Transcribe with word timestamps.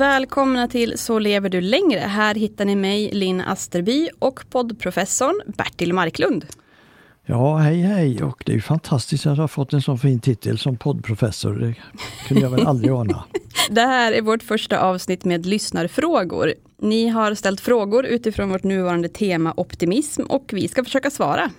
Välkomna 0.00 0.68
till 0.68 0.98
Så 0.98 1.18
lever 1.18 1.48
du 1.48 1.60
längre. 1.60 2.00
Här 2.00 2.34
hittar 2.34 2.64
ni 2.64 2.76
mig, 2.76 3.10
Linn 3.12 3.40
Asterby 3.40 4.08
och 4.18 4.44
poddprofessorn 4.50 5.40
Bertil 5.46 5.92
Marklund. 5.92 6.46
Ja, 7.26 7.56
hej 7.56 7.80
hej 7.80 8.22
och 8.22 8.42
det 8.46 8.54
är 8.54 8.60
fantastiskt 8.60 9.26
att 9.26 9.38
ha 9.38 9.48
fått 9.48 9.72
en 9.72 9.82
sån 9.82 9.98
fin 9.98 10.20
titel 10.20 10.58
som 10.58 10.76
poddprofessor. 10.76 11.54
Det 11.54 11.74
kunde 12.28 12.42
jag 12.42 12.50
väl 12.50 12.66
aldrig 12.66 12.92
ana. 12.92 13.24
Det 13.70 13.80
här 13.80 14.12
är 14.12 14.22
vårt 14.22 14.42
första 14.42 14.80
avsnitt 14.80 15.24
med 15.24 15.46
lyssnarfrågor. 15.46 16.54
Ni 16.78 17.08
har 17.08 17.34
ställt 17.34 17.60
frågor 17.60 18.06
utifrån 18.06 18.50
vårt 18.50 18.64
nuvarande 18.64 19.08
tema 19.08 19.54
optimism 19.56 20.22
och 20.22 20.50
vi 20.52 20.68
ska 20.68 20.84
försöka 20.84 21.10
svara. 21.10 21.50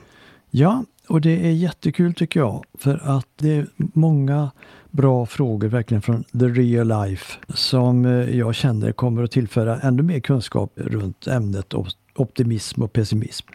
Ja, 0.50 0.84
och 1.07 1.22
det 1.22 1.47
är 1.47 1.51
jättekul 1.51 2.13
tycker 2.13 2.40
jag 2.40 2.63
för 2.80 3.18
att 3.18 3.28
det 3.38 3.56
är 3.56 3.68
många 3.78 4.51
bra 4.91 5.25
frågor 5.25 5.68
verkligen 5.68 6.02
från 6.02 6.24
the 6.24 6.46
real 6.46 6.88
life 6.88 7.34
som 7.50 8.06
eh, 8.06 8.38
jag 8.38 8.56
känner 8.56 8.91
kommer 8.91 9.24
att 9.24 9.31
tillföra 9.31 9.79
ännu 9.79 10.03
mer 10.03 10.19
kunskap 10.19 10.72
runt 10.75 11.28
ämnet 11.28 11.74
optimism 12.16 12.84
och 12.84 12.94
pessimism. 12.94 13.47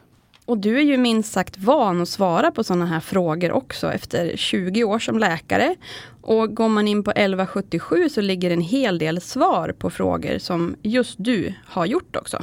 Och 0.46 0.58
du 0.58 0.78
är 0.78 0.82
ju 0.82 0.96
minst 0.96 1.32
sagt 1.32 1.58
van 1.58 2.02
att 2.02 2.08
svara 2.08 2.50
på 2.50 2.64
sådana 2.64 2.86
här 2.86 3.00
frågor 3.00 3.52
också 3.52 3.92
efter 3.92 4.36
20 4.36 4.84
år 4.84 4.98
som 4.98 5.18
läkare. 5.18 5.74
Och 6.20 6.54
går 6.54 6.68
man 6.68 6.88
in 6.88 7.02
på 7.02 7.10
1177 7.10 8.08
så 8.08 8.20
ligger 8.20 8.50
en 8.50 8.60
hel 8.60 8.98
del 8.98 9.20
svar 9.20 9.74
på 9.78 9.90
frågor 9.90 10.38
som 10.38 10.76
just 10.82 11.14
du 11.18 11.54
har 11.66 11.86
gjort 11.86 12.16
också. 12.16 12.42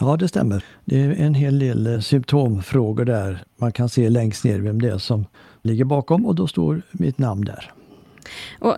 Ja, 0.00 0.16
det 0.16 0.28
stämmer. 0.28 0.64
Det 0.84 1.00
är 1.00 1.10
en 1.10 1.34
hel 1.34 1.58
del 1.58 1.86
eh, 1.86 2.00
symptomfrågor 2.00 3.04
där. 3.04 3.44
Man 3.56 3.72
kan 3.72 3.88
se 3.88 4.08
längst 4.08 4.44
ner 4.44 4.58
vem 4.58 4.82
det 4.82 4.90
är 4.90 4.98
som 4.98 5.26
ligger 5.62 5.84
bakom 5.84 6.26
och 6.26 6.34
då 6.34 6.46
står 6.46 6.82
mitt 6.92 7.18
namn 7.18 7.44
där. 7.44 7.72
Och 8.58 8.76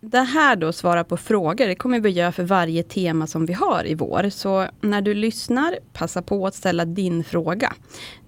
det 0.00 0.20
här 0.20 0.56
då, 0.56 0.72
svara 0.72 1.04
på 1.04 1.16
frågor, 1.16 1.66
det 1.66 1.74
kommer 1.74 2.00
vi 2.00 2.10
göra 2.10 2.32
för 2.32 2.42
varje 2.44 2.82
tema 2.82 3.26
som 3.26 3.46
vi 3.46 3.52
har 3.52 3.86
i 3.86 3.94
vår. 3.94 4.30
Så 4.30 4.66
när 4.80 5.02
du 5.02 5.14
lyssnar, 5.14 5.78
passa 5.92 6.22
på 6.22 6.46
att 6.46 6.54
ställa 6.54 6.84
din 6.84 7.24
fråga. 7.24 7.72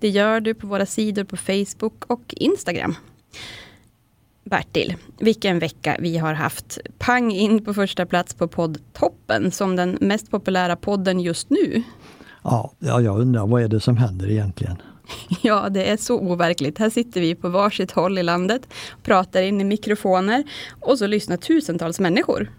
Det 0.00 0.08
gör 0.08 0.40
du 0.40 0.54
på 0.54 0.66
våra 0.66 0.86
sidor 0.86 1.24
på 1.24 1.36
Facebook 1.36 2.04
och 2.06 2.34
Instagram. 2.36 2.94
Bertil, 4.44 4.96
vilken 5.18 5.58
vecka 5.58 5.96
vi 6.00 6.18
har 6.18 6.34
haft. 6.34 6.78
Pang 6.98 7.32
in 7.32 7.64
på 7.64 7.74
första 7.74 8.06
plats 8.06 8.34
på 8.34 8.48
poddtoppen 8.48 9.50
som 9.50 9.76
den 9.76 9.98
mest 10.00 10.30
populära 10.30 10.76
podden 10.76 11.20
just 11.20 11.50
nu. 11.50 11.82
Ja, 12.42 12.72
jag 12.78 13.20
undrar 13.20 13.46
vad 13.46 13.62
är 13.62 13.68
det 13.68 13.80
som 13.80 13.96
händer 13.96 14.30
egentligen? 14.30 14.76
Ja, 15.42 15.68
det 15.68 15.90
är 15.90 15.96
så 15.96 16.18
overkligt. 16.18 16.78
Här 16.78 16.90
sitter 16.90 17.20
vi 17.20 17.34
på 17.34 17.48
varsitt 17.48 17.90
håll 17.90 18.18
i 18.18 18.22
landet, 18.22 18.68
pratar 19.02 19.42
in 19.42 19.60
i 19.60 19.64
mikrofoner 19.64 20.44
och 20.80 20.98
så 20.98 21.06
lyssnar 21.06 21.36
tusentals 21.36 22.00
människor. 22.00 22.50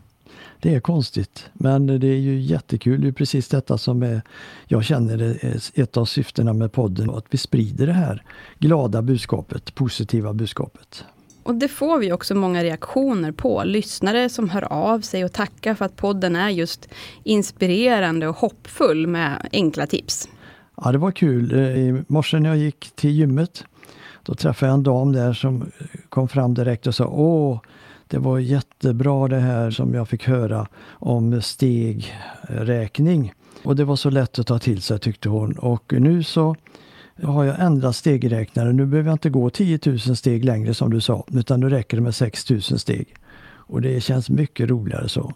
Det 0.62 0.76
är 0.76 0.80
konstigt, 0.80 1.50
men 1.54 1.88
det 1.88 2.08
är 2.08 2.18
ju 2.18 2.40
jättekul. 2.40 3.02
Det 3.02 3.08
är 3.08 3.12
precis 3.12 3.48
detta 3.48 3.78
som 3.78 4.04
är, 4.04 4.22
jag 4.68 4.84
känner 4.84 5.22
är 5.22 5.82
ett 5.82 5.98
av 5.98 6.06
syftena 6.06 6.54
med 6.54 6.72
podden, 6.72 7.10
att 7.10 7.26
vi 7.30 7.38
sprider 7.38 7.88
det 7.88 7.94
här 7.94 8.24
glada 8.60 9.02
budskapet, 9.02 9.76
positiva 9.76 10.34
budskapet. 10.34 11.06
Och 11.44 11.56
det 11.56 11.68
får 11.68 12.00
vi 12.00 12.12
också 12.12 12.36
många 12.36 12.64
reaktioner 12.64 13.32
på. 13.32 13.64
Lyssnare 13.64 14.30
som 14.30 14.50
hör 14.50 14.74
av 14.74 15.02
sig 15.02 15.26
och 15.26 15.34
tackar 15.34 15.76
för 15.76 15.86
att 15.86 15.96
podden 15.96 16.36
är 16.36 16.50
just 16.50 16.90
inspirerande 17.24 18.28
och 18.28 18.36
hoppfull 18.36 19.08
med 19.08 19.50
enkla 19.52 19.88
tips. 19.88 20.30
Ja, 20.84 20.92
det 20.92 20.98
var 20.98 21.12
kul. 21.12 21.54
Eh, 21.54 21.60
I 21.60 22.04
morse 22.08 22.40
när 22.40 22.50
jag 22.50 22.58
gick 22.58 22.92
till 22.96 23.10
gymmet, 23.10 23.64
då 24.24 24.36
träffade 24.36 24.70
jag 24.70 24.78
en 24.78 24.84
dam 24.84 25.12
där 25.12 25.34
som 25.34 25.72
kom 26.10 26.28
fram 26.28 26.54
direkt 26.54 26.88
och 26.88 26.96
sa 26.96 27.06
Åh, 27.06 27.60
det 28.08 28.18
var 28.18 28.40
jättebra 28.40 29.28
det 29.28 29.40
här 29.40 29.72
som 29.72 29.94
jag 29.94 30.10
fick 30.10 30.28
höra 30.28 30.68
om 30.90 31.42
stegräkning. 31.42 33.34
Och 33.64 33.76
det 33.76 33.84
var 33.84 33.96
så 33.96 34.10
lätt 34.10 34.40
att 34.40 34.48
ta 34.48 34.60
till 34.60 34.82
sig 34.82 35.00
tyckte 35.00 35.30
hon. 35.30 35.54
Och 35.54 35.94
nu 35.98 36.24
så 36.24 36.56
har 37.24 37.44
jag 37.44 37.60
ändrat 37.60 37.96
stegräknare. 37.96 38.74
Nu 38.74 38.86
behöver 38.86 39.10
jag 39.10 39.16
inte 39.16 39.30
gå 39.30 39.50
10 39.50 39.80
000 39.86 40.00
steg 40.00 40.46
längre 40.46 40.74
som 40.74 40.90
du 40.90 41.02
sa, 41.02 41.26
utan 41.32 41.60
nu 41.60 41.70
räcker 41.70 41.98
det 41.98 42.04
med 42.04 42.16
6 42.16 42.50
000 42.50 42.62
steg. 42.62 43.16
Och 43.44 43.82
det 43.82 44.02
känns 44.02 44.30
mycket 44.30 44.70
roligare 44.70 45.10
så. 45.10 45.34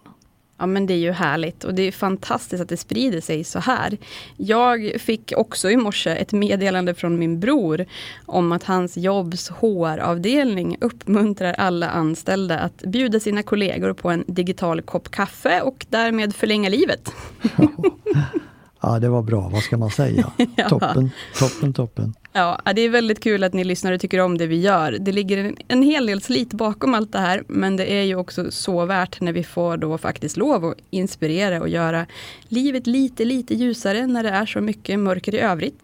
Ja 0.57 0.65
men 0.65 0.85
det 0.85 0.93
är 0.93 0.97
ju 0.97 1.11
härligt 1.11 1.63
och 1.63 1.73
det 1.73 1.81
är 1.81 1.91
fantastiskt 1.91 2.61
att 2.61 2.69
det 2.69 2.77
sprider 2.77 3.21
sig 3.21 3.43
så 3.43 3.59
här. 3.59 3.97
Jag 4.37 5.01
fick 5.01 5.33
också 5.37 5.69
i 5.69 5.77
morse 5.77 6.09
ett 6.09 6.31
meddelande 6.31 6.93
från 6.93 7.19
min 7.19 7.39
bror 7.39 7.85
om 8.25 8.51
att 8.51 8.63
hans 8.63 8.97
jobbs 8.97 9.49
HR-avdelning 9.49 10.77
uppmuntrar 10.81 11.53
alla 11.53 11.89
anställda 11.89 12.59
att 12.59 12.77
bjuda 12.77 13.19
sina 13.19 13.43
kollegor 13.43 13.93
på 13.93 14.09
en 14.09 14.23
digital 14.27 14.81
kopp 14.81 15.11
kaffe 15.11 15.61
och 15.61 15.85
därmed 15.89 16.35
förlänga 16.35 16.69
livet. 16.69 17.11
Ja, 18.81 18.99
det 18.99 19.09
var 19.09 19.21
bra. 19.21 19.49
Vad 19.49 19.63
ska 19.63 19.77
man 19.77 19.89
säga? 19.89 20.31
ja. 20.55 20.69
Toppen, 20.69 21.11
toppen, 21.39 21.73
toppen. 21.73 22.13
Ja, 22.37 22.61
det 22.75 22.81
är 22.81 22.89
väldigt 22.89 23.19
kul 23.19 23.43
att 23.43 23.53
ni 23.53 23.63
lyssnare 23.63 23.97
tycker 23.97 24.19
om 24.19 24.37
det 24.37 24.47
vi 24.47 24.59
gör. 24.59 24.91
Det 24.91 25.11
ligger 25.11 25.37
en, 25.37 25.55
en 25.67 25.83
hel 25.83 26.05
del 26.05 26.21
slit 26.21 26.53
bakom 26.53 26.93
allt 26.93 27.11
det 27.11 27.19
här, 27.19 27.43
men 27.47 27.77
det 27.77 27.93
är 27.93 28.03
ju 28.03 28.15
också 28.15 28.51
så 28.51 28.85
värt 28.85 29.21
när 29.21 29.33
vi 29.33 29.43
får 29.43 29.77
då 29.77 29.97
faktiskt 29.97 30.37
lov 30.37 30.65
att 30.65 30.77
inspirera 30.89 31.61
och 31.61 31.69
göra 31.69 32.05
livet 32.47 32.87
lite, 32.87 33.25
lite 33.25 33.55
ljusare 33.55 34.07
när 34.07 34.23
det 34.23 34.29
är 34.29 34.45
så 34.45 34.61
mycket 34.61 34.99
mörker 34.99 35.35
i 35.35 35.39
övrigt. 35.39 35.79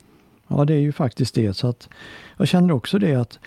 Ja, 0.48 0.66
det 0.66 0.74
är 0.74 0.80
ju 0.80 0.92
faktiskt 0.92 1.36
det. 1.36 1.54
Så 1.54 1.68
att 1.68 1.90
jag 2.38 2.48
känner 2.48 2.74
också 2.74 3.00
det 3.00 3.16
att 3.16 3.40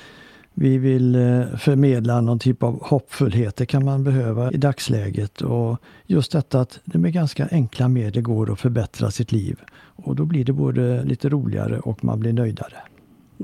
Vi 0.55 0.79
vill 0.79 1.15
eh, 1.15 1.57
förmedla 1.59 2.21
någon 2.21 2.39
typ 2.39 2.63
av 2.63 2.83
hoppfullhet. 2.83 3.57
Det 3.57 3.67
kan 3.67 3.85
man 3.85 4.05
behöva 4.05 4.53
i 4.53 4.57
dagsläget. 4.57 5.41
Och 5.41 5.79
just 6.07 6.33
detta 6.33 6.61
att 6.61 6.81
det 6.85 6.99
med 6.99 7.13
ganska 7.13 7.49
enkla 7.51 7.89
medel 7.89 8.23
går 8.23 8.53
att 8.53 8.61
förbättra 8.61 9.11
sitt 9.11 9.33
liv. 9.33 9.61
Och 9.97 10.17
då 10.17 10.25
blir 10.25 10.45
det 10.45 10.53
både 10.53 11.05
lite 11.05 11.29
roligare 11.29 11.79
och 11.79 12.05
man 12.05 12.21
blir 12.21 12.33
nöjdare. 12.33 12.77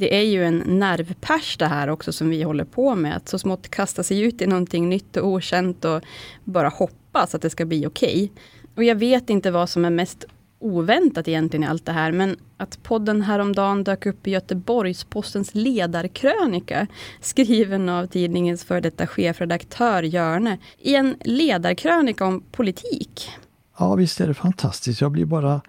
Det 0.00 0.17
är 0.17 0.23
ju 0.23 0.44
en 0.44 0.58
nervpärs 0.67 1.56
det 1.56 1.67
här 1.67 1.88
också 1.88 2.12
som 2.12 2.31
vi 2.31 2.43
håller 2.43 2.64
på 2.64 2.94
med. 2.94 3.17
Att 3.17 3.29
så 3.29 3.38
smått 3.38 3.69
kasta 3.69 4.02
sig 4.02 4.20
ut 4.20 4.43
i 4.43 4.47
någonting 4.47 4.88
nytt 4.88 5.17
och 5.17 5.29
okänt 5.29 5.85
och 5.85 6.02
bara 6.44 6.69
hoppas 6.69 7.35
att 7.35 7.43
det 7.43 7.50
ska 7.50 7.64
bli 7.64 7.87
okej. 7.87 8.25
Okay. 8.25 8.29
Och 8.76 8.85
jag 8.85 8.94
vet 8.94 9.31
inte 9.31 9.50
vad 9.50 9.69
som 9.69 9.85
är 9.85 9.91
mest 9.91 10.25
oväntat 10.58 11.29
egentligen 11.29 11.64
i 11.64 11.67
allt 11.67 11.87
det 11.87 11.93
här, 11.93 12.12
men 12.12 12.37
att 12.56 12.82
podden 12.82 13.23
häromdagen 13.23 13.85
dök 13.85 14.06
upp 14.06 14.26
i 14.26 14.31
Göteborgs-Postens 14.31 15.50
ledarkrönika, 15.55 16.87
skriven 17.20 17.88
av 17.88 18.06
tidningens 18.06 18.64
före 18.64 18.81
detta 18.81 19.06
chefredaktör 19.06 20.03
Görne, 20.03 20.58
i 20.79 20.94
en 20.94 21.17
ledarkrönika 21.20 22.25
om 22.25 22.43
politik. 22.53 23.31
Ja, 23.79 23.94
visst 23.94 24.20
är 24.20 24.26
det 24.26 24.35
fantastiskt. 24.35 25.00
Jag 25.00 25.12
blir 25.12 25.25
bara 25.25 25.61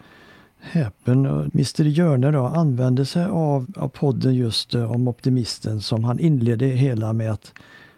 häpen. 0.61 1.25
Mr 1.25 1.83
Hjörne 1.83 2.31
då 2.31 2.45
använde 2.45 3.05
sig 3.05 3.25
av, 3.25 3.67
av 3.75 3.87
podden 3.87 4.35
just 4.35 4.75
eh, 4.75 4.91
om 4.91 5.07
optimisten 5.07 5.81
som 5.81 6.03
han 6.03 6.19
inledde 6.19 6.65
hela 6.65 7.13
med 7.13 7.31
att 7.31 7.53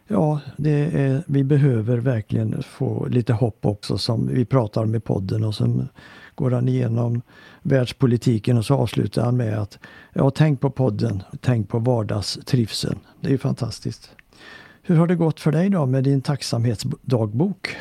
Ja, 0.07 0.39
det 0.57 1.01
är, 1.01 1.24
vi 1.27 1.44
behöver 1.44 1.98
verkligen 1.98 2.63
få 2.63 3.07
lite 3.07 3.33
hopp 3.33 3.65
också 3.65 3.98
som 3.98 4.27
vi 4.27 4.45
pratar 4.45 4.83
om 4.83 4.95
i 4.95 5.00
podden 5.00 5.44
och 5.44 5.56
som 5.56 5.88
går 6.36 6.51
han 6.51 6.68
igenom 6.68 7.21
världspolitiken 7.62 8.57
och 8.57 8.65
så 8.65 8.75
avslutar 8.75 9.24
han 9.24 9.38
med 9.38 9.60
att 9.60 9.80
ja, 10.13 10.30
tänk 10.30 10.62
på 10.62 10.69
podden, 10.69 11.24
tänk 11.42 11.69
på 11.69 11.80
vardagstrivseln. 11.80 13.00
Det 13.21 13.27
är 13.27 13.31
ju 13.31 13.38
fantastiskt. 13.38 14.12
Hur 14.81 14.95
har 14.95 15.07
det 15.07 15.15
gått 15.15 15.39
för 15.39 15.51
dig 15.51 15.69
då 15.69 15.86
med 15.86 16.04
din 16.04 16.21
tacksamhetsdagbok? 16.21 17.75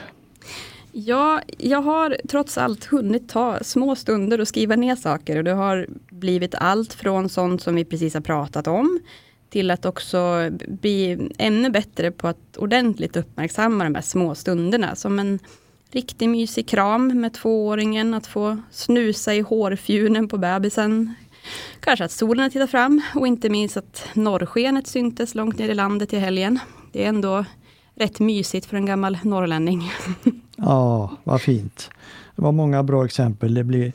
Ja, 0.95 1.43
jag 1.59 1.83
har 1.83 2.17
trots 2.29 2.59
allt 2.59 2.85
hunnit 2.85 3.29
ta 3.29 3.59
små 3.63 3.97
stunder 3.97 4.41
och 4.41 4.49
skriva 4.49 4.77
ner 4.77 4.97
saker 4.97 5.37
och 5.37 5.45
det 5.45 5.53
har 5.53 5.87
blivit 6.11 6.55
allt 6.55 6.95
från 6.95 7.29
sånt 7.29 7.63
som 7.63 7.75
vi 7.75 7.85
precis 7.85 8.15
har 8.15 8.21
pratat 8.21 8.67
om 8.67 9.01
till 9.51 9.71
att 9.71 9.85
också 9.85 10.51
bli 10.69 11.29
ännu 11.39 11.71
bättre 11.71 12.11
på 12.11 12.29
att 12.29 12.57
ordentligt 12.57 13.17
uppmärksamma 13.17 13.85
de 13.85 13.95
här 13.95 14.03
små 14.03 14.35
stunderna. 14.35 14.97
Som 14.97 15.19
en 15.19 15.39
riktig 15.91 16.29
mysig 16.29 16.69
kram 16.69 17.21
med 17.21 17.35
tvååringen, 17.35 18.15
att 18.15 18.27
få 18.27 18.59
snusa 18.71 19.35
i 19.35 19.41
hårfjunen 19.41 20.29
på 20.29 20.39
bebisen. 20.39 21.15
Kanske 21.81 22.05
att 22.05 22.13
solen 22.13 22.51
tittar 22.51 22.67
fram 22.67 23.03
och 23.15 23.27
inte 23.27 23.49
minst 23.49 23.77
att 23.77 24.09
norrskenet 24.15 24.87
syntes 24.87 25.35
långt 25.35 25.59
ner 25.59 25.69
i 25.69 25.75
landet 25.75 26.13
i 26.13 26.19
helgen. 26.19 26.59
Det 26.93 27.05
är 27.05 27.09
ändå 27.09 27.45
rätt 27.95 28.21
mysigt 28.21 28.67
för 28.67 28.77
en 28.77 28.87
gammal 28.87 29.19
norrlänning. 29.23 29.91
Ja, 30.57 31.11
vad 31.25 31.43
fint. 31.43 31.91
Det 32.37 32.43
var 32.43 32.53
många 32.53 32.83
bra 32.83 33.05
exempel. 33.05 33.55
Det 33.55 33.65
blir 33.65 33.93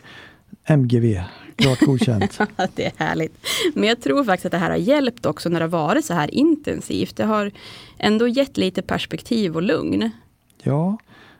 MGV, 0.65 1.23
klart 1.55 1.79
godkänt. 1.79 2.39
det 2.75 2.85
är 2.85 2.91
härligt. 2.97 3.37
Men 3.73 3.89
jag 3.89 4.01
tror 4.01 4.23
faktiskt 4.23 4.45
att 4.45 4.51
det 4.51 4.57
här 4.57 4.69
har 4.69 4.77
hjälpt 4.77 5.25
också 5.25 5.49
när 5.49 5.59
det 5.59 5.63
har 5.63 5.69
varit 5.69 6.05
så 6.05 6.13
här 6.13 6.35
intensivt. 6.35 7.15
Det 7.15 7.25
har 7.25 7.51
ändå 7.97 8.27
gett 8.27 8.57
lite 8.57 8.81
perspektiv 8.81 9.55
och 9.55 9.61
lugn. 9.61 10.11
Ja, 10.63 10.97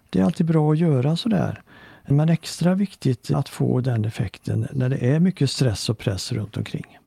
det 0.10 0.19
är 0.19 0.24
alltid 0.24 0.45
bra 0.45 0.71
att 0.71 0.77
göra 0.77 1.18
sådär. 1.18 1.62
Men 2.07 2.30
extra 2.30 2.75
viktigt 2.75 3.31
att 3.31 3.50
få 3.50 3.81
den 3.81 4.06
effekten 4.06 4.68
när 4.71 4.89
det 4.89 4.98
är 4.98 5.19
mycket 5.19 5.50
stress 5.50 5.89
och 5.89 5.98
press 5.98 6.31
runt 6.31 6.57
omkring. 6.57 6.98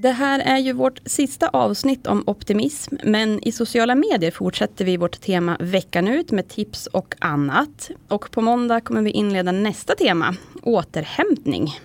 Det 0.00 0.10
här 0.10 0.40
är 0.40 0.58
ju 0.58 0.72
vårt 0.72 1.00
sista 1.04 1.48
avsnitt 1.48 2.06
om 2.06 2.24
optimism, 2.26 2.94
men 3.04 3.48
i 3.48 3.52
sociala 3.52 3.94
medier 3.94 4.30
fortsätter 4.30 4.84
vi 4.84 4.96
vårt 4.96 5.20
tema 5.20 5.56
veckan 5.60 6.08
ut 6.08 6.30
med 6.30 6.48
tips 6.48 6.86
och 6.86 7.14
annat. 7.18 7.90
Och 8.08 8.30
på 8.30 8.40
måndag 8.40 8.80
kommer 8.80 9.02
vi 9.02 9.10
inleda 9.10 9.52
nästa 9.52 9.94
tema, 9.94 10.36
återhämtning. 10.62 11.80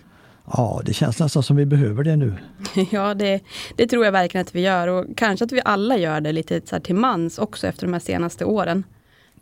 Ja, 0.45 0.81
det 0.85 0.93
känns 0.93 1.19
nästan 1.19 1.43
som 1.43 1.55
vi 1.55 1.65
behöver 1.65 2.03
det 2.03 2.15
nu. 2.15 2.33
ja, 2.91 3.13
det, 3.13 3.41
det, 3.75 3.87
tror 3.87 4.05
jag 4.05 4.11
verkligen 4.11 4.45
att 4.45 4.55
vi 4.55 4.61
gör 4.61 4.87
och 4.87 5.05
kanske 5.17 5.45
att 5.45 5.51
vi 5.51 5.61
alla 5.65 5.97
gör 5.97 6.21
det 6.21 6.31
lite 6.31 6.61
så 6.65 6.79
till 6.79 6.95
mans 6.95 7.37
också 7.37 7.67
efter 7.67 7.87
de 7.87 7.93
här 7.93 7.99
senaste 7.99 8.45
åren. 8.45 8.83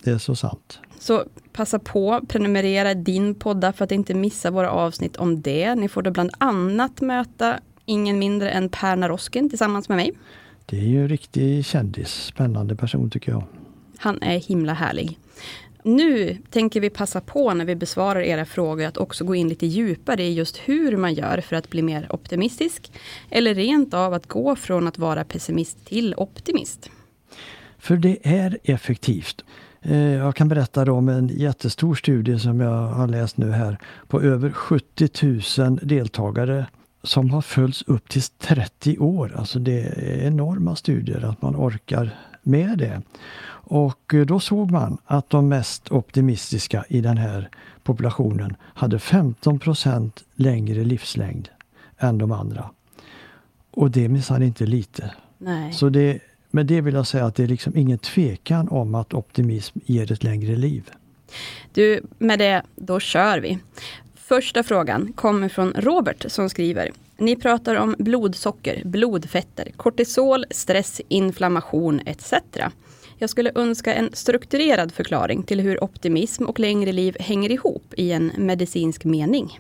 Det 0.03 0.11
är 0.11 0.17
så 0.17 0.35
sant. 0.35 0.79
Så 0.99 1.23
passa 1.53 1.79
på, 1.79 2.21
prenumerera 2.27 2.93
din 2.93 3.35
podda 3.35 3.73
för 3.73 3.83
att 3.83 3.91
inte 3.91 4.13
missa 4.13 4.51
våra 4.51 4.71
avsnitt 4.71 5.15
om 5.15 5.41
det. 5.41 5.75
Ni 5.75 5.89
får 5.89 6.01
då 6.01 6.11
bland 6.11 6.31
annat 6.37 7.01
möta 7.01 7.59
ingen 7.85 8.19
mindre 8.19 8.49
än 8.49 8.69
Per 8.69 8.95
Naroskin 8.95 9.49
tillsammans 9.49 9.89
med 9.89 9.95
mig. 9.95 10.11
Det 10.65 10.77
är 10.77 10.85
ju 10.85 11.01
en 11.01 11.09
riktig 11.09 11.65
kändis, 11.65 12.09
spännande 12.09 12.75
person 12.75 13.09
tycker 13.09 13.31
jag. 13.31 13.43
Han 13.97 14.21
är 14.21 14.39
himla 14.39 14.73
härlig. 14.73 15.17
Nu 15.83 16.37
tänker 16.49 16.79
vi 16.79 16.89
passa 16.89 17.21
på 17.21 17.53
när 17.53 17.65
vi 17.65 17.75
besvarar 17.75 18.21
era 18.21 18.45
frågor 18.45 18.85
att 18.85 18.97
också 18.97 19.25
gå 19.25 19.35
in 19.35 19.49
lite 19.49 19.65
djupare 19.65 20.23
i 20.23 20.33
just 20.33 20.57
hur 20.57 20.97
man 20.97 21.13
gör 21.13 21.41
för 21.41 21.55
att 21.55 21.69
bli 21.69 21.81
mer 21.81 22.07
optimistisk. 22.09 22.91
Eller 23.29 23.55
rent 23.55 23.93
av 23.93 24.13
att 24.13 24.27
gå 24.27 24.55
från 24.55 24.87
att 24.87 24.97
vara 24.97 25.23
pessimist 25.23 25.85
till 25.85 26.15
optimist. 26.17 26.89
För 27.77 27.97
det 27.97 28.17
är 28.23 28.57
effektivt. 28.63 29.43
Eh, 29.81 30.13
jag 30.13 30.35
kan 30.35 30.47
berätta 30.47 30.91
om 30.91 31.09
en 31.09 31.27
jättestor 31.27 31.95
studie 31.95 32.39
som 32.39 32.59
jag 32.59 32.87
har 32.87 33.07
läst 33.07 33.37
nu 33.37 33.51
här 33.51 33.77
på 34.07 34.21
över 34.21 34.51
70 34.51 35.61
000 35.61 35.79
deltagare 35.81 36.65
som 37.03 37.29
har 37.29 37.41
följts 37.41 37.81
upp 37.87 38.09
till 38.09 38.21
30 38.21 38.97
år. 38.97 39.35
Alltså 39.35 39.59
det 39.59 39.81
är 39.81 40.27
enorma 40.27 40.75
studier 40.75 41.25
att 41.25 41.41
man 41.41 41.55
orkar 41.55 42.17
med 42.43 42.77
det. 42.77 43.01
Och 43.63 44.13
då 44.27 44.39
såg 44.39 44.71
man 44.71 44.97
att 45.05 45.29
de 45.29 45.47
mest 45.47 45.91
optimistiska 45.91 46.85
i 46.89 47.01
den 47.01 47.17
här 47.17 47.49
populationen 47.83 48.55
hade 48.61 48.97
15% 48.97 50.11
längre 50.35 50.83
livslängd 50.83 51.49
än 51.97 52.17
de 52.17 52.31
andra. 52.31 52.69
Och 53.71 53.91
det 53.91 54.05
är 54.05 54.09
minsann 54.09 54.43
inte 54.43 54.65
lite. 54.65 55.13
Nej. 55.37 55.73
Så 55.73 55.89
det, 55.89 56.19
med 56.51 56.65
det 56.65 56.81
vill 56.81 56.93
jag 56.93 57.07
säga 57.07 57.25
att 57.25 57.35
det 57.35 57.43
är 57.43 57.47
liksom 57.47 57.77
ingen 57.77 57.97
tvekan 57.97 58.69
om 58.69 58.95
att 58.95 59.13
optimism 59.13 59.79
ger 59.85 60.11
ett 60.11 60.23
längre 60.23 60.55
liv. 60.55 60.89
Du, 61.73 62.01
med 62.17 62.39
det, 62.39 62.61
då 62.75 62.99
kör 62.99 63.39
vi. 63.39 63.59
Första 64.31 64.63
frågan 64.63 65.13
kommer 65.13 65.49
från 65.49 65.73
Robert 65.73 66.25
som 66.27 66.49
skriver 66.49 66.91
Ni 67.17 67.35
pratar 67.35 67.75
om 67.75 67.95
blodsocker, 67.99 68.81
blodfetter, 68.85 69.71
kortisol, 69.77 70.45
stress, 70.51 71.01
inflammation 71.07 72.01
etc. 72.05 72.33
Jag 73.17 73.29
skulle 73.29 73.51
önska 73.55 73.93
en 73.93 74.09
strukturerad 74.13 74.91
förklaring 74.91 75.43
till 75.43 75.59
hur 75.59 75.83
optimism 75.83 76.45
och 76.45 76.59
längre 76.59 76.91
liv 76.91 77.17
hänger 77.19 77.51
ihop 77.51 77.93
i 77.97 78.11
en 78.11 78.31
medicinsk 78.37 79.03
mening. 79.03 79.59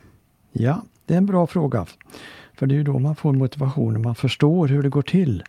Ja, 0.51 0.81
det 1.05 1.13
är 1.13 1.17
en 1.17 1.25
bra 1.25 1.47
fråga. 1.47 1.85
För 2.53 2.65
det 2.65 2.75
är 2.75 2.77
ju 2.77 2.83
då 2.83 2.99
man 2.99 3.15
får 3.15 3.33
motivation, 3.33 3.95
och 3.95 4.01
man 4.01 4.15
förstår 4.15 4.67
hur 4.67 4.83
det 4.83 4.89
går 4.89 5.01
till. 5.01 5.43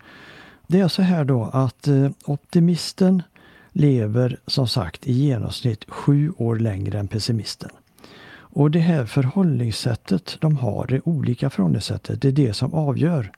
Det 0.67 0.81
är 0.81 0.88
så 0.88 1.02
här 1.02 1.25
då 1.25 1.50
att 1.52 1.88
eh, 1.88 2.11
optimisten 2.25 3.23
lever 3.73 4.38
som 4.47 4.69
sagt 4.69 5.07
i 5.07 5.12
genomsnitt 5.12 5.85
sju 5.88 6.33
år 6.37 6.57
längre 6.57 6.99
än 6.99 7.09
pessimisten. 7.09 7.71
Och 8.54 8.71
det 8.71 8.78
här 8.78 9.06
förhållningssättet 9.06 10.37
de 10.40 10.56
har, 10.56 10.87
det 10.87 11.00
olika 11.04 11.50
förhållningssättet, 11.50 12.23
det 12.23 12.28
är 12.28 12.32
det 12.32 12.54
som 12.54 12.75
avgör. 12.75 13.32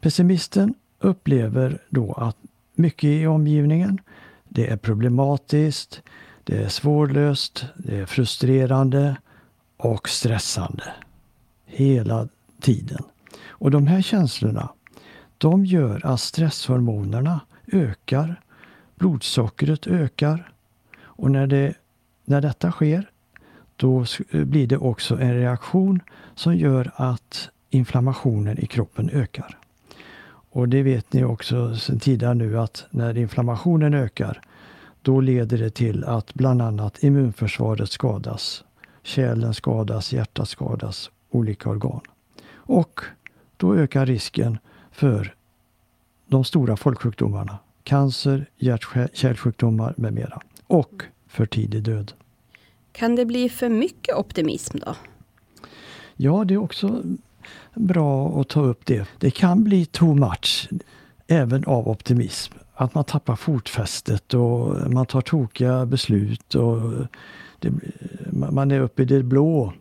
Pessimisten 0.00 0.74
upplever 0.98 1.78
då 1.88 2.12
att 2.12 2.36
mycket 2.74 3.04
i 3.04 3.26
omgivningen, 3.26 4.00
det 4.48 4.70
är 4.70 4.76
problematiskt, 4.76 6.02
det 6.44 6.62
är 6.62 6.68
svårlöst, 6.68 7.64
det 7.76 7.98
är 7.98 8.06
frustrerande 8.06 9.16
och 9.76 10.08
stressande. 10.08 10.84
Hela 11.66 12.28
tiden. 12.60 13.02
Och 13.46 13.70
de 13.70 13.86
här 13.86 14.02
känslorna, 14.02 14.68
de 15.38 15.66
gör 15.66 16.06
att 16.06 16.20
stresshormonerna 16.20 17.40
ökar, 17.72 18.40
blodsockret 18.94 19.86
ökar 19.86 20.52
och 20.96 21.30
när, 21.30 21.46
det, 21.46 21.74
när 22.24 22.40
detta 22.40 22.72
sker 22.72 23.10
då 23.76 24.04
blir 24.30 24.66
det 24.66 24.76
också 24.76 25.20
en 25.20 25.34
reaktion 25.34 26.02
som 26.34 26.56
gör 26.56 26.90
att 26.96 27.48
inflammationen 27.70 28.58
i 28.58 28.66
kroppen 28.66 29.10
ökar. 29.10 29.58
Och 30.50 30.68
det 30.68 30.82
vet 30.82 31.12
ni 31.12 31.24
också 31.24 31.76
sedan 31.76 31.98
tidigare 31.98 32.34
nu 32.34 32.58
att 32.58 32.84
när 32.90 33.18
inflammationen 33.18 33.94
ökar 33.94 34.40
då 35.02 35.20
leder 35.20 35.58
det 35.58 35.70
till 35.70 36.04
att 36.04 36.34
bland 36.34 36.62
annat 36.62 37.02
immunförsvaret 37.02 37.90
skadas. 37.90 38.64
Kärlen 39.02 39.54
skadas, 39.54 40.12
hjärtat 40.12 40.48
skadas, 40.48 41.10
olika 41.30 41.70
organ. 41.70 42.00
Och 42.54 43.00
då 43.56 43.74
ökar 43.74 44.06
risken 44.06 44.58
för 44.92 45.34
de 46.26 46.44
stora 46.44 46.76
folksjukdomarna. 46.76 47.58
Cancer, 47.82 48.46
hjärt-kärlsjukdomar 48.56 49.94
med 49.96 50.12
mera. 50.12 50.40
Och 50.66 51.02
för 51.28 51.46
tidig 51.46 51.82
död. 51.82 52.12
Kan 52.94 53.16
det 53.16 53.24
bli 53.24 53.48
för 53.48 53.68
mycket 53.68 54.16
optimism 54.16 54.78
då? 54.78 54.96
Ja, 56.16 56.44
det 56.44 56.54
är 56.54 56.58
också 56.58 57.02
bra 57.74 58.40
att 58.40 58.48
ta 58.48 58.62
upp 58.62 58.86
det. 58.86 59.08
Det 59.18 59.30
kan 59.30 59.64
bli 59.64 59.86
too 59.86 60.14
much 60.14 60.68
även 61.26 61.64
av 61.64 61.88
optimism. 61.88 62.54
Att 62.74 62.94
man 62.94 63.04
tappar 63.04 63.36
fotfästet 63.36 64.34
och 64.34 64.90
man 64.90 65.06
tar 65.06 65.20
tokiga 65.20 65.86
beslut 65.86 66.54
och 66.54 66.92
det, 67.58 67.72
man 68.32 68.70
är 68.70 68.80
uppe 68.80 69.02
i 69.02 69.04
det 69.04 69.22
blå. 69.22 69.72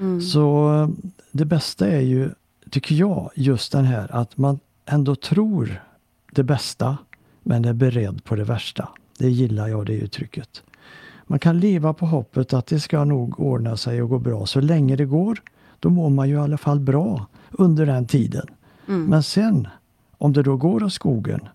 Mm. 0.00 0.20
Så 0.20 0.88
det 1.32 1.44
bästa 1.44 1.86
är 1.86 2.00
ju, 2.00 2.30
tycker 2.70 2.94
jag, 2.94 3.30
just 3.34 3.72
den 3.72 3.84
här 3.84 4.14
att 4.14 4.36
man 4.36 4.60
ändå 4.86 5.14
tror 5.14 5.82
det 6.32 6.42
bästa 6.42 6.98
men 7.42 7.64
är 7.64 7.72
beredd 7.72 8.24
på 8.24 8.34
det 8.34 8.44
värsta. 8.44 8.88
Det 9.18 9.30
gillar 9.30 9.68
jag 9.68 9.86
det 9.86 9.92
uttrycket. 9.94 10.62
Man 11.30 11.38
kan 11.38 11.60
leva 11.60 11.92
på 11.94 12.06
hoppet 12.06 12.52
att 12.52 12.66
det 12.66 12.80
ska 12.80 13.04
nog 13.04 13.40
ordna 13.40 13.76
sig 13.76 14.02
och 14.02 14.08
gå 14.08 14.18
bra 14.18 14.46
så 14.46 14.60
länge 14.60 14.96
det 14.96 15.04
går. 15.04 15.42
Då 15.80 15.90
mår 15.90 16.10
man 16.10 16.28
ju 16.28 16.34
i 16.34 16.38
alla 16.38 16.58
fall 16.58 16.80
bra 16.80 17.26
under 17.50 17.86
den 17.86 18.06
tiden. 18.06 18.46
Mm. 18.88 19.04
Men 19.04 19.22
sen, 19.22 19.68
om 20.18 20.32
det 20.32 20.42
då 20.42 20.56
går 20.56 20.84
åt 20.84 20.92
skogen, 20.92 21.48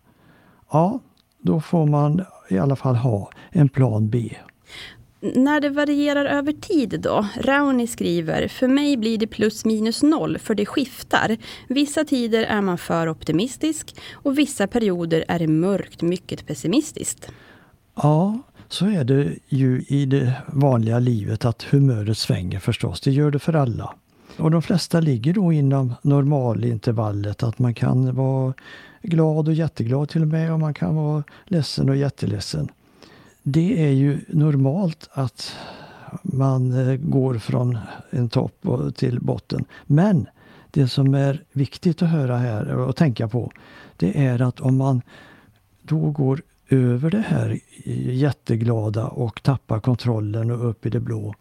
ja, 0.71 0.99
då 1.39 1.61
får 1.61 1.85
man 1.85 2.25
i 2.49 2.57
alla 2.57 2.75
fall 2.75 2.95
ha 2.95 3.29
en 3.49 3.69
plan 3.69 4.09
B. 4.09 4.35
När 5.19 5.61
det 5.61 5.69
varierar 5.69 6.25
över 6.25 6.51
tid 6.51 6.99
då? 7.01 7.27
Rauni 7.37 7.87
skriver, 7.87 8.47
för 8.47 8.67
mig 8.67 8.97
blir 8.97 9.17
det 9.17 9.27
plus 9.27 9.65
minus 9.65 10.03
noll 10.03 10.37
för 10.37 10.55
det 10.55 10.65
skiftar. 10.65 11.37
Vissa 11.67 12.03
tider 12.03 12.43
är 12.43 12.61
man 12.61 12.77
för 12.77 13.09
optimistisk 13.09 13.95
och 14.13 14.37
vissa 14.37 14.67
perioder 14.67 15.25
är 15.27 15.39
det 15.39 15.47
mörkt 15.47 16.01
mycket 16.01 16.47
pessimistiskt. 16.47 17.31
Ja, 17.95 18.39
så 18.67 18.85
är 18.85 19.03
det 19.03 19.35
ju 19.49 19.85
i 19.87 20.05
det 20.05 20.33
vanliga 20.47 20.99
livet 20.99 21.45
att 21.45 21.63
humöret 21.63 22.17
svänger 22.17 22.59
förstås. 22.59 23.01
Det 23.01 23.11
gör 23.11 23.31
det 23.31 23.39
för 23.39 23.53
alla. 23.53 23.95
Och 24.37 24.51
de 24.51 24.61
flesta 24.61 24.99
ligger 24.99 25.33
då 25.33 25.53
inom 25.53 25.93
normalintervallet 26.01 27.43
att 27.43 27.59
man 27.59 27.73
kan 27.73 28.15
vara 28.15 28.53
glad 29.01 29.47
och 29.47 29.53
jätteglad 29.53 30.09
till 30.09 30.21
och 30.21 30.27
med 30.27 30.53
och 30.53 30.59
man 30.59 30.73
kan 30.73 30.95
vara 30.95 31.23
ledsen 31.45 31.89
och 31.89 31.95
jätteledsen. 31.95 32.69
Det 33.43 33.85
är 33.87 33.91
ju 33.91 34.19
normalt 34.27 35.09
att 35.11 35.55
man 36.21 36.89
eh, 36.89 36.95
går 36.95 37.37
från 37.37 37.77
en 38.09 38.29
topp 38.29 38.65
till 38.95 39.19
botten. 39.19 39.65
Men 39.85 40.27
det 40.71 40.87
som 40.87 41.13
är 41.13 41.43
viktigt 41.51 42.01
att 42.01 42.09
höra 42.09 42.37
här 42.37 42.75
och 42.75 42.95
tänka 42.95 43.27
på 43.27 43.51
det 43.97 44.25
är 44.25 44.41
att 44.41 44.59
om 44.59 44.77
man 44.77 45.01
då 45.81 46.11
går 46.11 46.41
över 46.69 47.11
det 47.11 47.25
här 47.27 47.59
jätteglada 47.95 49.07
och 49.07 49.43
tappar 49.43 49.79
kontrollen 49.79 50.51
och 50.51 50.69
upp 50.69 50.85
i 50.85 50.89
det 50.89 50.99
blå. 50.99 51.35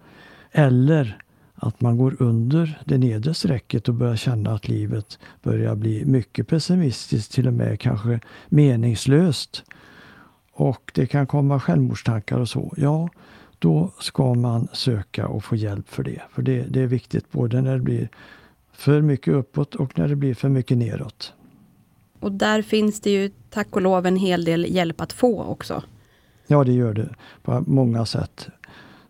Eller 0.52 1.18
att 1.54 1.80
man 1.80 1.96
går 1.96 2.16
under 2.18 2.82
det 2.84 2.98
nedre 2.98 3.34
strecket 3.34 3.88
och 3.88 3.94
börjar 3.94 4.16
känna 4.16 4.54
att 4.54 4.68
livet 4.68 5.18
börjar 5.42 5.74
bli 5.74 6.04
mycket 6.04 6.48
pessimistiskt, 6.48 7.32
till 7.32 7.46
och 7.46 7.54
med 7.54 7.80
kanske 7.80 8.20
meningslöst. 8.48 9.64
Och 10.52 10.92
det 10.94 11.06
kan 11.06 11.26
komma 11.26 11.60
självmordstankar 11.60 12.38
och 12.38 12.48
så. 12.48 12.74
Ja, 12.76 13.08
då 13.58 13.92
ska 13.98 14.34
man 14.34 14.68
söka 14.72 15.26
och 15.26 15.44
få 15.44 15.56
hjälp 15.56 15.88
för 15.88 16.02
det. 16.02 16.22
För 16.30 16.42
det, 16.42 16.62
det 16.62 16.80
är 16.80 16.86
viktigt 16.86 17.30
både 17.30 17.62
när 17.62 17.72
det 17.72 17.82
blir 17.82 18.08
för 18.72 19.00
mycket 19.00 19.34
uppåt 19.34 19.74
och 19.74 19.98
när 19.98 20.08
det 20.08 20.16
blir 20.16 20.34
för 20.34 20.48
mycket 20.48 20.78
neråt. 20.78 21.32
Och 22.24 22.32
där 22.32 22.62
finns 22.62 23.00
det 23.00 23.10
ju 23.10 23.30
tack 23.50 23.68
och 23.70 23.82
lov 23.82 24.06
en 24.06 24.16
hel 24.16 24.44
del 24.44 24.66
hjälp 24.74 25.00
att 25.00 25.12
få 25.12 25.42
också. 25.42 25.82
Ja, 26.46 26.64
det 26.64 26.72
gör 26.72 26.94
det 26.94 27.14
på 27.42 27.64
många 27.66 28.06
sätt. 28.06 28.48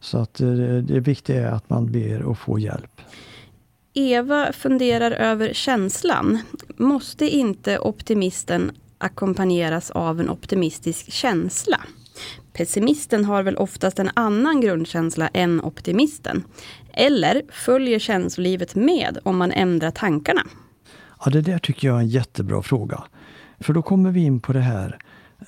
Så 0.01 0.19
att 0.19 0.41
eh, 0.41 0.49
det 0.83 1.01
viktiga 1.01 1.49
är 1.49 1.53
att 1.53 1.71
man 1.71 1.93
ber 1.93 2.23
och 2.23 2.39
får 2.39 2.61
hjälp. 2.61 3.01
Eva 3.95 4.53
funderar 4.53 5.11
över 5.11 5.53
känslan. 5.53 6.39
Måste 6.77 7.29
inte 7.29 7.79
optimisten 7.79 8.73
ackompanjeras 8.99 9.91
av 9.91 10.21
en 10.21 10.31
optimistisk 10.31 11.13
känsla? 11.13 11.81
Pessimisten 12.53 13.25
har 13.25 13.43
väl 13.43 13.57
oftast 13.57 13.99
en 13.99 14.11
annan 14.15 14.61
grundkänsla 14.61 15.29
än 15.29 15.61
optimisten. 15.61 16.45
Eller 16.93 17.43
följer 17.51 17.99
känslolivet 17.99 18.75
med 18.75 19.19
om 19.23 19.37
man 19.37 19.53
ändrar 19.53 19.91
tankarna? 19.91 20.43
Ja, 21.25 21.31
det 21.31 21.41
där 21.41 21.59
tycker 21.59 21.89
jag 21.89 21.97
är 21.97 22.01
en 22.01 22.09
jättebra 22.09 22.63
fråga. 22.63 23.05
För 23.61 23.73
då 23.73 23.83
kommer 23.83 24.11
vi 24.11 24.21
in 24.21 24.41
på 24.41 24.53
det 24.53 24.61
här, 24.61 24.99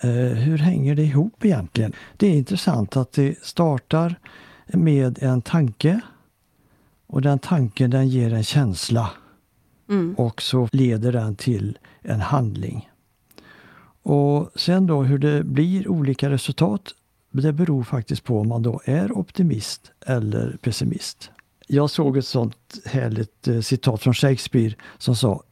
eh, 0.00 0.10
hur 0.38 0.58
hänger 0.58 0.94
det 0.94 1.02
ihop 1.02 1.44
egentligen? 1.44 1.92
Det 2.16 2.26
är 2.26 2.32
intressant 2.32 2.96
att 2.96 3.12
det 3.12 3.44
startar 3.44 4.18
med 4.66 5.22
en 5.22 5.42
tanke 5.42 6.00
och 7.06 7.22
den 7.22 7.38
tanken 7.38 7.90
den 7.90 8.08
ger 8.08 8.34
en 8.34 8.44
känsla. 8.44 9.10
Mm. 9.88 10.14
Och 10.14 10.42
så 10.42 10.68
leder 10.72 11.12
den 11.12 11.36
till 11.36 11.78
en 12.02 12.20
handling. 12.20 12.90
Och 14.02 14.50
sen 14.54 14.86
då 14.86 15.02
hur 15.02 15.18
det 15.18 15.44
blir 15.44 15.88
olika 15.88 16.30
resultat, 16.30 16.82
det 17.30 17.52
beror 17.52 17.84
faktiskt 17.84 18.24
på 18.24 18.40
om 18.40 18.48
man 18.48 18.62
då 18.62 18.80
är 18.84 19.18
optimist 19.18 19.92
eller 20.06 20.56
pessimist. 20.62 21.30
Jag 21.66 21.90
såg 21.90 22.16
ett 22.16 22.26
sånt 22.26 22.78
härligt 22.84 23.48
eh, 23.48 23.60
citat 23.60 24.02
från 24.02 24.14
Shakespeare 24.14 24.74
som 24.98 25.16
sa 25.16 25.42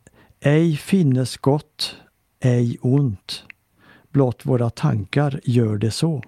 Ej 0.46 0.76
finnes 0.76 1.36
gott, 1.36 1.96
ej 2.40 2.78
ont. 2.80 3.44
Blott 4.10 4.46
våra 4.46 4.70
tankar 4.70 5.40
gör 5.44 5.76
det 5.76 5.90
så. 5.90 6.22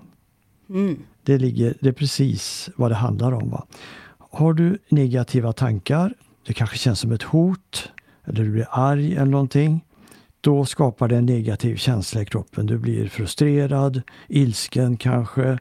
Mm. 0.70 0.98
Det, 1.22 1.38
ligger, 1.38 1.74
det 1.80 1.88
är 1.88 1.92
precis 1.92 2.70
vad 2.76 2.90
det 2.90 2.94
handlar 2.94 3.32
om. 3.32 3.50
Va? 3.50 3.66
Har 4.18 4.52
du 4.52 4.78
negativa 4.88 5.52
tankar, 5.52 6.14
det 6.46 6.52
kanske 6.52 6.78
känns 6.78 7.00
som 7.00 7.12
ett 7.12 7.22
hot, 7.22 7.92
eller 8.24 8.44
du 8.44 8.50
blir 8.50 8.66
arg 8.70 9.12
eller 9.12 9.30
någonting. 9.30 9.84
Då 10.40 10.64
skapar 10.64 11.08
det 11.08 11.16
en 11.16 11.26
negativ 11.26 11.76
känsla 11.76 12.22
i 12.22 12.24
kroppen. 12.24 12.66
Du 12.66 12.78
blir 12.78 13.08
frustrerad, 13.08 14.02
ilsken 14.28 14.96
kanske. 14.96 15.58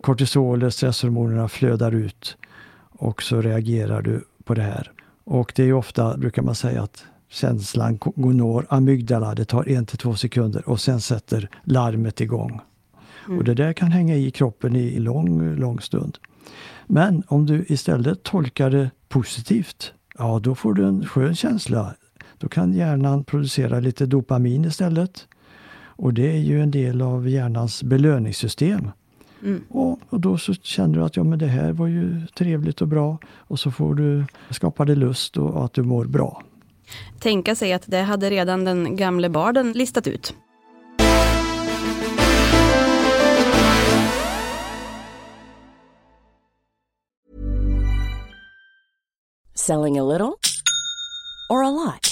Kortisolet, 0.00 0.74
stresshormonerna 0.74 1.48
flödar 1.48 1.92
ut 1.92 2.36
och 2.90 3.22
så 3.22 3.40
reagerar 3.40 4.02
du 4.02 4.24
på 4.44 4.54
det 4.54 4.62
här. 4.62 4.92
Och 5.24 5.52
det 5.56 5.64
är 5.64 5.72
ofta, 5.72 6.16
brukar 6.16 6.42
man 6.42 6.54
säga, 6.54 6.82
att 6.82 7.04
känslan 7.32 7.98
når 8.16 8.66
amygdala. 8.68 9.34
Det 9.34 9.44
tar 9.44 9.68
en 9.68 9.86
till 9.86 9.98
två 9.98 10.14
sekunder 10.14 10.68
och 10.68 10.80
sen 10.80 11.00
sätter 11.00 11.48
larmet 11.64 12.20
igång. 12.20 12.60
Mm. 13.26 13.38
Och 13.38 13.44
det 13.44 13.54
där 13.54 13.72
kan 13.72 13.92
hänga 13.92 14.16
i 14.16 14.30
kroppen 14.30 14.76
i 14.76 14.98
lång, 14.98 15.56
lång 15.56 15.80
stund. 15.80 16.18
Men 16.86 17.22
om 17.26 17.46
du 17.46 17.64
istället 17.68 18.22
tolkar 18.22 18.70
det 18.70 18.90
positivt, 19.08 19.92
ja 20.18 20.38
då 20.38 20.54
får 20.54 20.74
du 20.74 20.84
en 20.84 21.06
skön 21.06 21.34
känsla. 21.34 21.94
Då 22.38 22.48
kan 22.48 22.72
hjärnan 22.72 23.24
producera 23.24 23.80
lite 23.80 24.06
dopamin 24.06 24.64
istället. 24.64 25.26
Och 25.74 26.14
det 26.14 26.32
är 26.32 26.38
ju 26.38 26.62
en 26.62 26.70
del 26.70 27.02
av 27.02 27.28
hjärnans 27.28 27.82
belöningssystem. 27.82 28.90
Mm. 29.42 29.64
Och, 29.68 29.98
och, 30.08 30.20
då 30.20 30.38
så 30.38 30.54
känner 30.54 30.98
du 30.98 31.04
att 31.04 31.16
ja, 31.16 31.24
men 31.24 31.38
det 31.38 31.46
här 31.46 31.72
var 31.72 31.86
ju 31.86 32.26
trevligt 32.26 32.82
och 32.82 32.88
bra. 32.88 33.18
Och 33.36 33.58
så 33.58 33.70
får 33.70 33.94
du 33.94 34.24
skapa 34.50 34.84
dig 34.84 34.96
lust 34.96 35.36
och 35.36 35.64
att 35.64 35.72
du 35.72 35.82
mår 35.82 36.04
bra. 36.04 36.42
Tänka 37.20 37.54
sig 37.54 37.72
att 37.72 37.84
det 37.86 38.00
hade 38.00 38.30
redan 38.30 38.64
den 38.64 38.96
gamle 38.96 39.28
barden 39.28 39.72
listat 39.72 40.06
ut. 40.06 40.34
Selling 49.54 49.98
a 49.98 50.04
little 50.04 50.32
or 51.48 51.64
a 51.64 51.70
lot? 51.70 52.11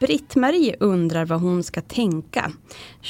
Britt-Marie 0.00 0.76
undrar 0.80 1.24
vad 1.24 1.40
hon 1.40 1.62
ska 1.62 1.80
tänka. 1.80 2.52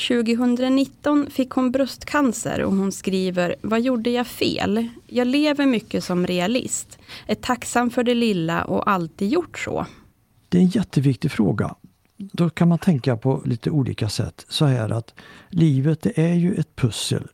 2019 0.09 1.27
fick 1.31 1.51
hon 1.51 1.70
bröstcancer 1.72 2.62
och 2.62 2.72
hon 2.72 2.92
skriver 2.92 3.57
Vad 3.62 3.81
gjorde 3.81 4.11
jag 4.11 4.27
fel? 4.27 4.88
Jag 5.07 5.27
lever 5.27 5.66
mycket 5.66 6.05
som 6.05 6.27
realist. 6.27 6.99
Är 7.27 7.35
tacksam 7.35 7.90
för 7.90 8.05
det 8.05 8.14
lilla 8.14 8.64
och 8.64 8.90
alltid 8.90 9.29
gjort 9.29 9.59
så. 9.59 9.87
Det 10.49 10.59
är 10.59 10.62
en 10.62 10.68
jätteviktig 10.68 11.31
fråga. 11.31 11.75
Då 12.16 12.51
kan 12.51 12.68
man 12.68 12.79
tänka 12.79 13.16
på 13.16 13.42
lite 13.44 13.70
olika 13.70 14.09
sätt. 14.09 14.46
Så 14.49 14.64
här 14.64 14.90
att 14.90 15.14
livet 15.49 16.03
det 16.03 16.20
är 16.20 16.35
ju 16.35 16.55
ett 16.55 16.77
pussel 16.77 17.29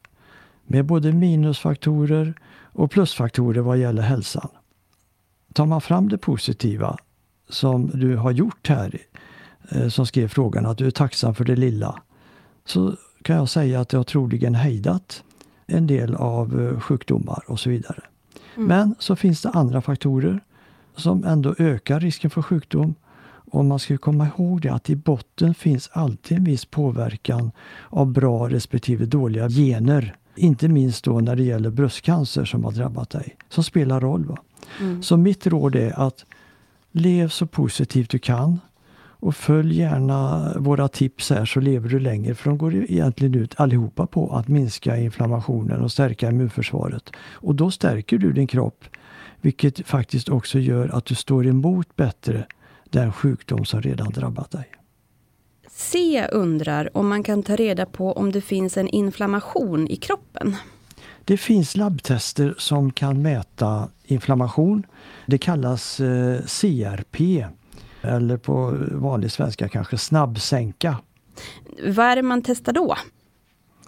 med 0.66 0.84
både 0.84 1.12
minusfaktorer 1.12 2.34
och 2.54 2.90
plusfaktorer 2.90 3.60
vad 3.60 3.78
gäller 3.78 4.02
hälsan. 4.02 4.48
Tar 5.52 5.66
man 5.66 5.80
fram 5.80 6.08
det 6.08 6.18
positiva 6.18 6.96
som 7.48 7.90
du 7.94 8.16
har 8.16 8.30
gjort 8.30 8.68
här 8.68 8.98
som 9.88 10.06
skrev 10.06 10.28
frågan 10.28 10.66
att 10.66 10.78
du 10.78 10.86
är 10.86 10.90
tacksam 10.90 11.34
för 11.34 11.44
det 11.44 11.56
lilla. 11.56 12.02
Så 12.64 12.96
kan 13.22 13.36
jag 13.36 13.48
säga 13.48 13.80
att 13.80 13.88
det 13.88 13.96
har 13.96 14.04
troligen 14.04 14.54
hejdat 14.54 15.22
en 15.66 15.86
del 15.86 16.14
av 16.14 16.60
eh, 16.60 16.80
sjukdomar 16.80 17.44
och 17.46 17.60
så 17.60 17.70
vidare. 17.70 18.00
Men 18.54 18.94
så 18.98 19.16
finns 19.16 19.42
det 19.42 19.48
andra 19.48 19.82
faktorer 19.82 20.40
som 20.96 21.24
ändå 21.24 21.54
ökar 21.58 22.00
risken 22.00 22.30
för 22.30 22.42
sjukdom. 22.42 22.94
Och 23.52 23.64
man 23.64 23.78
ska 23.78 23.98
komma 23.98 24.28
ihåg 24.36 24.60
det 24.60 24.72
att 24.72 24.90
i 24.90 24.96
botten 24.96 25.54
finns 25.54 25.90
alltid 25.92 26.38
en 26.38 26.44
viss 26.44 26.64
påverkan 26.64 27.50
av 27.88 28.12
bra 28.12 28.48
respektive 28.48 29.06
dåliga 29.06 29.48
gener. 29.48 30.16
Inte 30.36 30.68
minst 30.68 31.04
då 31.04 31.20
när 31.20 31.36
det 31.36 31.42
gäller 31.42 31.70
bröstcancer 31.70 32.44
som 32.44 32.64
har 32.64 32.72
drabbat 32.72 33.10
dig. 33.10 33.36
Som 33.48 33.64
spelar 33.64 34.00
roll. 34.00 34.24
Va? 34.24 34.36
Så 35.02 35.16
mitt 35.16 35.46
råd 35.46 35.76
är 35.76 36.00
att 36.00 36.24
lev 36.92 37.28
så 37.28 37.46
positivt 37.46 38.10
du 38.10 38.18
kan. 38.18 38.60
Och 39.22 39.36
följ 39.36 39.78
gärna 39.78 40.52
våra 40.58 40.88
tips 40.88 41.30
här 41.30 41.44
så 41.44 41.60
lever 41.60 41.88
du 41.88 42.00
längre. 42.00 42.34
För 42.34 42.50
de 42.50 42.58
går 42.58 42.74
egentligen 42.74 43.34
ut 43.34 43.60
allihopa 43.60 44.06
på 44.06 44.36
att 44.36 44.48
minska 44.48 44.96
inflammationen 44.96 45.82
och 45.82 45.92
stärka 45.92 46.28
immunförsvaret. 46.28 47.10
Och 47.16 47.54
då 47.54 47.70
stärker 47.70 48.18
du 48.18 48.32
din 48.32 48.46
kropp. 48.46 48.84
Vilket 49.40 49.86
faktiskt 49.86 50.28
också 50.28 50.58
gör 50.58 50.88
att 50.88 51.04
du 51.04 51.14
står 51.14 51.46
emot 51.46 51.96
bättre 51.96 52.46
den 52.90 53.12
sjukdom 53.12 53.64
som 53.64 53.82
redan 53.82 54.12
drabbat 54.12 54.50
dig. 54.50 54.68
C 55.70 56.26
undrar 56.32 56.96
om 56.96 57.08
man 57.08 57.22
kan 57.22 57.42
ta 57.42 57.56
reda 57.56 57.86
på 57.86 58.12
om 58.12 58.32
det 58.32 58.40
finns 58.40 58.76
en 58.76 58.88
inflammation 58.88 59.88
i 59.88 59.96
kroppen. 59.96 60.56
Det 61.24 61.36
finns 61.36 61.76
labbtester 61.76 62.54
som 62.58 62.92
kan 62.92 63.22
mäta 63.22 63.88
inflammation. 64.04 64.86
Det 65.26 65.38
kallas 65.38 66.00
eh, 66.00 66.40
CRP 66.40 67.44
eller 68.02 68.36
på 68.36 68.76
vanlig 68.92 69.32
svenska 69.32 69.68
kanske 69.68 69.98
snabbsänka. 69.98 70.96
Vad 71.86 72.06
är 72.06 72.16
det 72.16 72.22
man 72.22 72.42
testar 72.42 72.72
då? 72.72 72.96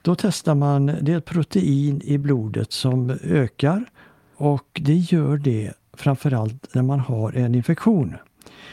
Då 0.03 0.15
testar 0.15 0.55
man, 0.55 0.87
det 0.87 1.13
är 1.13 1.19
ett 1.19 1.25
protein 1.25 2.01
i 2.05 2.19
blodet 2.19 2.73
som 2.73 3.19
ökar 3.25 3.85
och 4.37 4.81
det 4.85 4.95
gör 4.95 5.37
det 5.37 5.73
framförallt 5.93 6.75
när 6.75 6.83
man 6.83 7.01
har 7.01 7.33
en 7.33 7.55
infektion. 7.55 8.15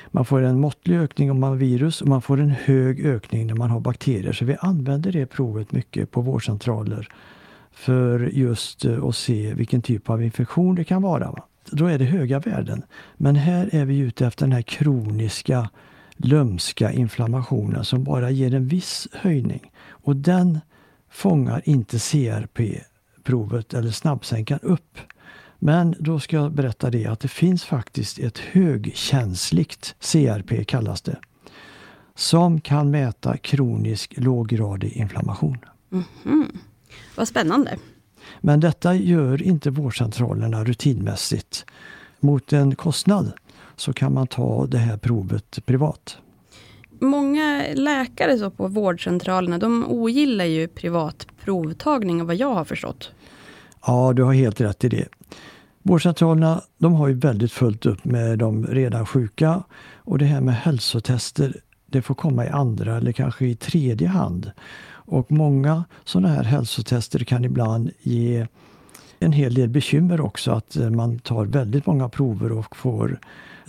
Man 0.07 0.25
får 0.25 0.41
en 0.41 0.59
måttlig 0.59 0.97
ökning 0.97 1.31
om 1.31 1.39
man 1.39 1.49
har 1.49 1.57
virus 1.57 2.01
och 2.01 2.07
man 2.07 2.21
får 2.21 2.39
en 2.39 2.49
hög 2.49 3.05
ökning 3.05 3.47
när 3.47 3.55
man 3.55 3.69
har 3.69 3.79
bakterier. 3.79 4.33
Så 4.33 4.45
vi 4.45 4.55
använder 4.59 5.11
det 5.11 5.25
provet 5.25 5.71
mycket 5.71 6.11
på 6.11 6.21
vårdcentraler 6.21 7.09
för 7.71 8.19
just 8.19 8.85
att 8.85 9.15
se 9.15 9.53
vilken 9.53 9.81
typ 9.81 10.09
av 10.09 10.23
infektion 10.23 10.75
det 10.75 10.83
kan 10.83 11.01
vara. 11.01 11.43
Då 11.65 11.85
är 11.85 11.99
det 11.99 12.05
höga 12.05 12.39
värden. 12.39 12.83
Men 13.17 13.35
här 13.35 13.69
är 13.75 13.85
vi 13.85 13.97
ute 13.97 14.27
efter 14.27 14.45
den 14.45 14.51
här 14.51 14.61
kroniska 14.61 15.69
lömska 16.17 16.91
inflammationen 16.91 17.85
som 17.85 18.03
bara 18.03 18.29
ger 18.29 18.53
en 18.53 18.67
viss 18.67 19.07
höjning. 19.11 19.71
Och 19.89 20.15
den 20.15 20.59
fångar 21.09 21.61
inte 21.65 21.99
CRP-provet 21.99 23.73
eller 23.73 23.91
snabbsänkan 23.91 24.59
upp. 24.61 24.97
Men 25.59 25.95
då 25.99 26.19
ska 26.19 26.35
jag 26.35 26.51
berätta 26.51 26.89
det 26.89 27.05
att 27.05 27.19
det 27.19 27.27
finns 27.27 27.63
faktiskt 27.63 28.19
ett 28.19 28.37
högkänsligt 28.37 29.95
CRP 29.99 30.67
kallas 30.67 31.01
det. 31.01 31.17
Som 32.15 32.61
kan 32.61 32.91
mäta 32.91 33.37
kronisk 33.37 34.13
låggradig 34.17 34.91
inflammation. 34.91 35.57
Mm. 36.25 36.57
Vad 37.15 37.27
spännande. 37.27 37.77
Men 38.41 38.59
detta 38.59 38.95
gör 38.95 39.43
inte 39.43 39.69
vårdcentralerna 39.69 40.63
rutinmässigt. 40.63 41.65
Mot 42.19 42.53
en 42.53 42.75
kostnad 42.75 43.31
så 43.75 43.93
kan 43.93 44.13
man 44.13 44.27
ta 44.27 44.65
det 44.65 44.77
här 44.77 44.97
provet 44.97 45.65
privat. 45.65 46.17
Många 46.99 47.65
läkare 47.73 48.37
så 48.37 48.49
på 48.49 48.67
vårdcentralerna 48.67 49.57
de 49.57 49.85
ogillar 49.87 50.45
ju 50.45 50.67
privat 50.67 51.27
provtagning 51.43 52.25
vad 52.25 52.35
jag 52.35 52.53
har 52.53 52.65
förstått. 52.65 53.11
Ja, 53.85 54.13
du 54.15 54.23
har 54.23 54.33
helt 54.33 54.61
rätt 54.61 54.83
i 54.83 54.89
det. 54.89 55.07
Vårdcentralerna 55.83 56.61
de 56.77 56.93
har 56.93 57.07
ju 57.07 57.13
väldigt 57.13 57.51
fullt 57.51 57.85
upp 57.85 58.05
med 58.05 58.39
de 58.39 58.67
redan 58.67 59.05
sjuka 59.05 59.63
och 59.95 60.17
det 60.17 60.25
här 60.25 60.41
med 60.41 60.55
hälsotester 60.55 61.61
det 61.85 62.01
får 62.01 62.15
komma 62.15 62.45
i 62.45 62.49
andra 62.49 62.97
eller 62.97 63.11
kanske 63.11 63.45
i 63.45 63.55
tredje 63.55 64.07
hand. 64.07 64.51
Och 65.11 65.31
många 65.31 65.83
sådana 66.05 66.27
här 66.27 66.43
hälsotester 66.43 67.19
kan 67.19 67.45
ibland 67.45 67.91
ge 68.01 68.47
en 69.19 69.31
hel 69.31 69.53
del 69.53 69.69
bekymmer 69.69 70.21
också 70.21 70.51
att 70.51 70.75
eh, 70.75 70.89
man 70.89 71.19
tar 71.19 71.45
väldigt 71.45 71.85
många 71.85 72.09
prover 72.09 72.51
och 72.51 72.75
får 72.75 73.19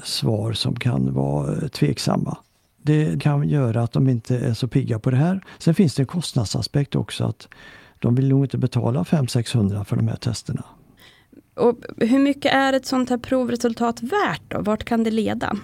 svar 0.05 0.53
som 0.53 0.77
kan 0.77 1.15
vara 1.15 1.53
eh, 1.53 1.69
tveksamma. 1.69 2.37
Det 2.83 3.23
kan 3.23 3.49
göra 3.49 3.83
att 3.83 3.93
de 3.93 4.09
inte 4.09 4.39
är 4.39 4.55
så 4.55 4.69
pigga 4.69 4.99
på 4.99 5.11
det 5.11 5.17
här. 5.17 5.45
Sen 5.59 5.75
finns 5.75 5.95
det 5.95 6.03
en 6.03 6.07
kostnadsaspekt 6.07 6.95
också 6.95 7.25
att 7.25 7.49
de 7.99 8.15
vill 8.15 8.29
nog 8.29 8.45
inte 8.45 8.59
betala 8.59 9.03
500-600 9.03 9.85
för 9.85 9.97
de 9.97 10.09
här 10.09 10.17
testerna. 10.17 10.65
Och 11.55 11.77
hur 11.97 12.19
mycket 12.19 12.55
är 12.55 12.73
ett 12.73 12.87
sånt 12.87 13.11
här 13.11 13.19
provresultat 13.19 14.03
värt 14.03 14.43
då? 14.49 14.61
Vart 14.61 14.85
kan 14.85 15.05
det 15.05 15.11
leda? 15.11 15.57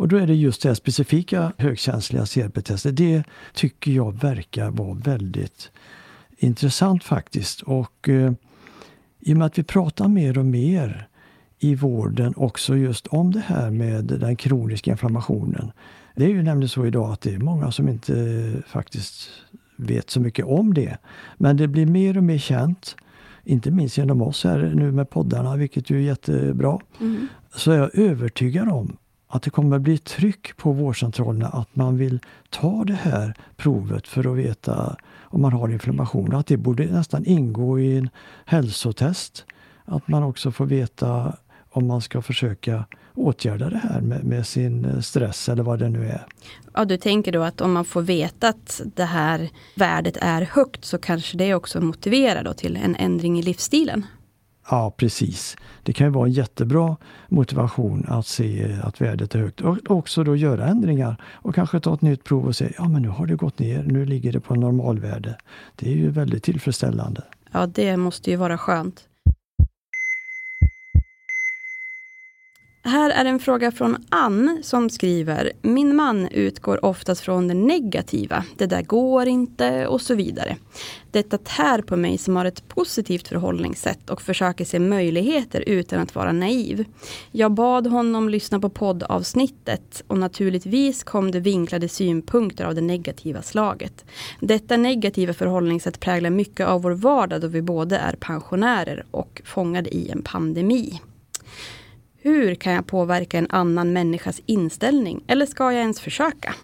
Och 0.00 0.08
då 0.08 0.16
är 0.16 0.26
det 0.26 0.34
just 0.34 0.62
det 0.62 0.68
här 0.68 0.74
specifika 0.74 1.52
högkänsliga 1.58 2.26
CRP-testet. 2.26 2.96
Det 2.96 3.22
tycker 3.54 3.92
jag 3.92 4.20
verkar 4.20 4.70
vara 4.70 4.94
väldigt 4.94 5.70
intressant 6.38 7.04
faktiskt. 7.04 7.62
Och 7.62 8.08
eh, 8.08 8.32
i 9.20 9.32
och 9.32 9.36
med 9.36 9.46
att 9.46 9.58
vi 9.58 9.62
pratar 9.62 10.08
mer 10.08 10.38
och 10.38 10.44
mer 10.44 11.08
i 11.58 11.74
vården 11.74 12.34
också 12.36 12.76
just 12.76 13.06
om 13.06 13.32
det 13.32 13.40
här 13.40 13.70
med 13.70 14.04
den 14.04 14.36
kroniska 14.36 14.90
inflammationen. 14.90 15.72
Det 16.16 16.24
är 16.24 16.28
ju 16.28 16.42
nämligen 16.42 16.68
så 16.68 16.86
idag 16.86 17.12
att 17.12 17.20
det 17.20 17.34
är 17.34 17.38
många 17.38 17.72
som 17.72 17.88
inte 17.88 18.52
faktiskt 18.66 19.28
vet 19.76 20.10
så 20.10 20.20
mycket 20.20 20.44
om 20.44 20.74
det. 20.74 20.98
Men 21.36 21.56
det 21.56 21.68
blir 21.68 21.86
mer 21.86 22.16
och 22.16 22.24
mer 22.24 22.38
känt, 22.38 22.96
inte 23.44 23.70
minst 23.70 23.98
genom 23.98 24.22
oss 24.22 24.44
här 24.44 24.72
nu 24.74 24.92
med 24.92 25.10
poddarna, 25.10 25.56
vilket 25.56 25.90
ju 25.90 25.96
är 25.96 26.00
jättebra. 26.00 26.78
Mm. 27.00 27.28
Så 27.54 27.72
är 27.72 27.78
jag 27.78 27.98
övertygad 27.98 28.68
om 28.68 28.96
att 29.32 29.42
det 29.42 29.50
kommer 29.50 29.78
bli 29.78 29.98
tryck 29.98 30.56
på 30.56 30.72
vårdcentralerna 30.72 31.48
att 31.48 31.76
man 31.76 31.96
vill 31.96 32.20
ta 32.50 32.84
det 32.84 32.98
här 33.02 33.34
provet 33.56 34.08
för 34.08 34.32
att 34.32 34.36
veta 34.36 34.96
om 35.20 35.42
man 35.42 35.52
har 35.52 35.68
inflammation. 35.68 36.34
Att 36.34 36.46
det 36.46 36.56
borde 36.56 36.86
nästan 36.86 37.24
ingå 37.26 37.80
i 37.80 37.98
en 37.98 38.10
hälsotest. 38.44 39.44
Att 39.84 40.08
man 40.08 40.22
också 40.22 40.52
får 40.52 40.66
veta 40.66 41.36
om 41.70 41.86
man 41.86 42.00
ska 42.00 42.22
försöka 42.22 42.84
åtgärda 43.14 43.70
det 43.70 43.78
här 43.78 44.00
med, 44.00 44.24
med, 44.24 44.46
sin 44.46 44.84
eh, 44.84 45.00
stress 45.00 45.48
eller 45.48 45.62
vad 45.62 45.78
det 45.78 45.88
nu 45.88 46.06
är. 46.06 46.26
Ja, 46.74 46.84
du 46.84 46.96
tänker 46.96 47.32
då 47.32 47.42
att 47.42 47.60
om 47.60 47.72
man 47.72 47.84
får 47.84 48.02
veta 48.02 48.48
att 48.48 48.80
det 48.94 49.04
här 49.04 49.48
värdet 49.74 50.16
är 50.20 50.42
högt 50.42 50.84
så 50.84 50.98
kanske 50.98 51.36
det 51.36 51.54
också 51.54 51.80
motiverar 51.80 52.44
då 52.44 52.52
till 52.52 52.76
en 52.76 52.96
ändring 52.96 53.38
i 53.38 53.42
livsstilen? 53.42 54.06
Ja, 54.70 54.94
precis. 54.96 55.56
Det 55.82 55.92
kan 55.92 56.06
ju 56.06 56.10
vara 56.10 56.26
en 56.26 56.32
jättebra 56.32 56.96
motivation 57.28 58.06
att 58.08 58.26
se 58.26 58.76
att 58.82 59.00
värdet 59.00 59.34
är 59.34 59.38
högt 59.38 59.60
och 59.60 59.78
också 59.90 60.24
då 60.24 60.36
göra 60.36 60.66
ändringar 60.66 61.16
och 61.24 61.54
kanske 61.54 61.80
ta 61.80 61.94
ett 61.94 62.02
nytt 62.02 62.24
prov 62.24 62.46
och 62.46 62.56
se, 62.56 62.72
ja 62.78 62.88
men 62.88 63.02
nu 63.02 63.08
har 63.08 63.26
det 63.26 63.34
gått 63.34 63.58
ner, 63.58 63.82
nu 63.82 64.04
ligger 64.06 64.32
det 64.32 64.40
på 64.40 64.54
normalvärde. 64.54 65.38
Det 65.76 65.92
är 65.92 65.96
ju 65.96 66.10
väldigt 66.10 66.42
tillfredsställande. 66.42 67.22
Ja, 67.52 67.66
det 67.66 67.96
måste 67.96 68.30
ju 68.30 68.36
vara 68.36 68.58
skönt. 68.58 69.09
Här 72.82 73.10
är 73.10 73.24
en 73.24 73.38
fråga 73.38 73.72
från 73.72 73.96
Ann 74.08 74.58
som 74.62 74.90
skriver 74.90 75.52
Min 75.62 75.96
man 75.96 76.28
utgår 76.28 76.84
oftast 76.84 77.20
från 77.20 77.48
det 77.48 77.54
negativa. 77.54 78.44
Det 78.56 78.66
där 78.66 78.82
går 78.82 79.26
inte 79.26 79.86
och 79.86 80.00
så 80.00 80.14
vidare. 80.14 80.56
Detta 81.10 81.38
tär 81.38 81.82
på 81.82 81.96
mig 81.96 82.18
som 82.18 82.36
har 82.36 82.44
ett 82.44 82.68
positivt 82.68 83.28
förhållningssätt 83.28 84.10
och 84.10 84.22
försöker 84.22 84.64
se 84.64 84.78
möjligheter 84.78 85.64
utan 85.66 86.00
att 86.00 86.14
vara 86.14 86.32
naiv. 86.32 86.84
Jag 87.30 87.52
bad 87.52 87.86
honom 87.86 88.28
lyssna 88.28 88.60
på 88.60 88.68
poddavsnittet 88.68 90.02
och 90.06 90.18
naturligtvis 90.18 91.04
kom 91.04 91.30
det 91.30 91.40
vinklade 91.40 91.88
synpunkter 91.88 92.64
av 92.64 92.74
det 92.74 92.80
negativa 92.80 93.42
slaget. 93.42 94.04
Detta 94.40 94.76
negativa 94.76 95.34
förhållningssätt 95.34 96.00
präglar 96.00 96.30
mycket 96.30 96.66
av 96.66 96.82
vår 96.82 96.90
vardag 96.90 97.40
då 97.40 97.48
vi 97.48 97.62
både 97.62 97.96
är 97.96 98.12
pensionärer 98.12 99.04
och 99.10 99.42
fångade 99.44 99.96
i 99.96 100.10
en 100.10 100.22
pandemi. 100.22 101.00
Hur 102.22 102.54
kan 102.54 102.72
jag 102.72 102.86
påverka 102.86 103.38
en 103.38 103.46
annan 103.50 103.92
människas 103.92 104.40
inställning? 104.46 105.24
Eller 105.26 105.46
ska 105.46 105.64
jag 105.64 105.80
ens 105.80 106.00
försöka? 106.00 106.54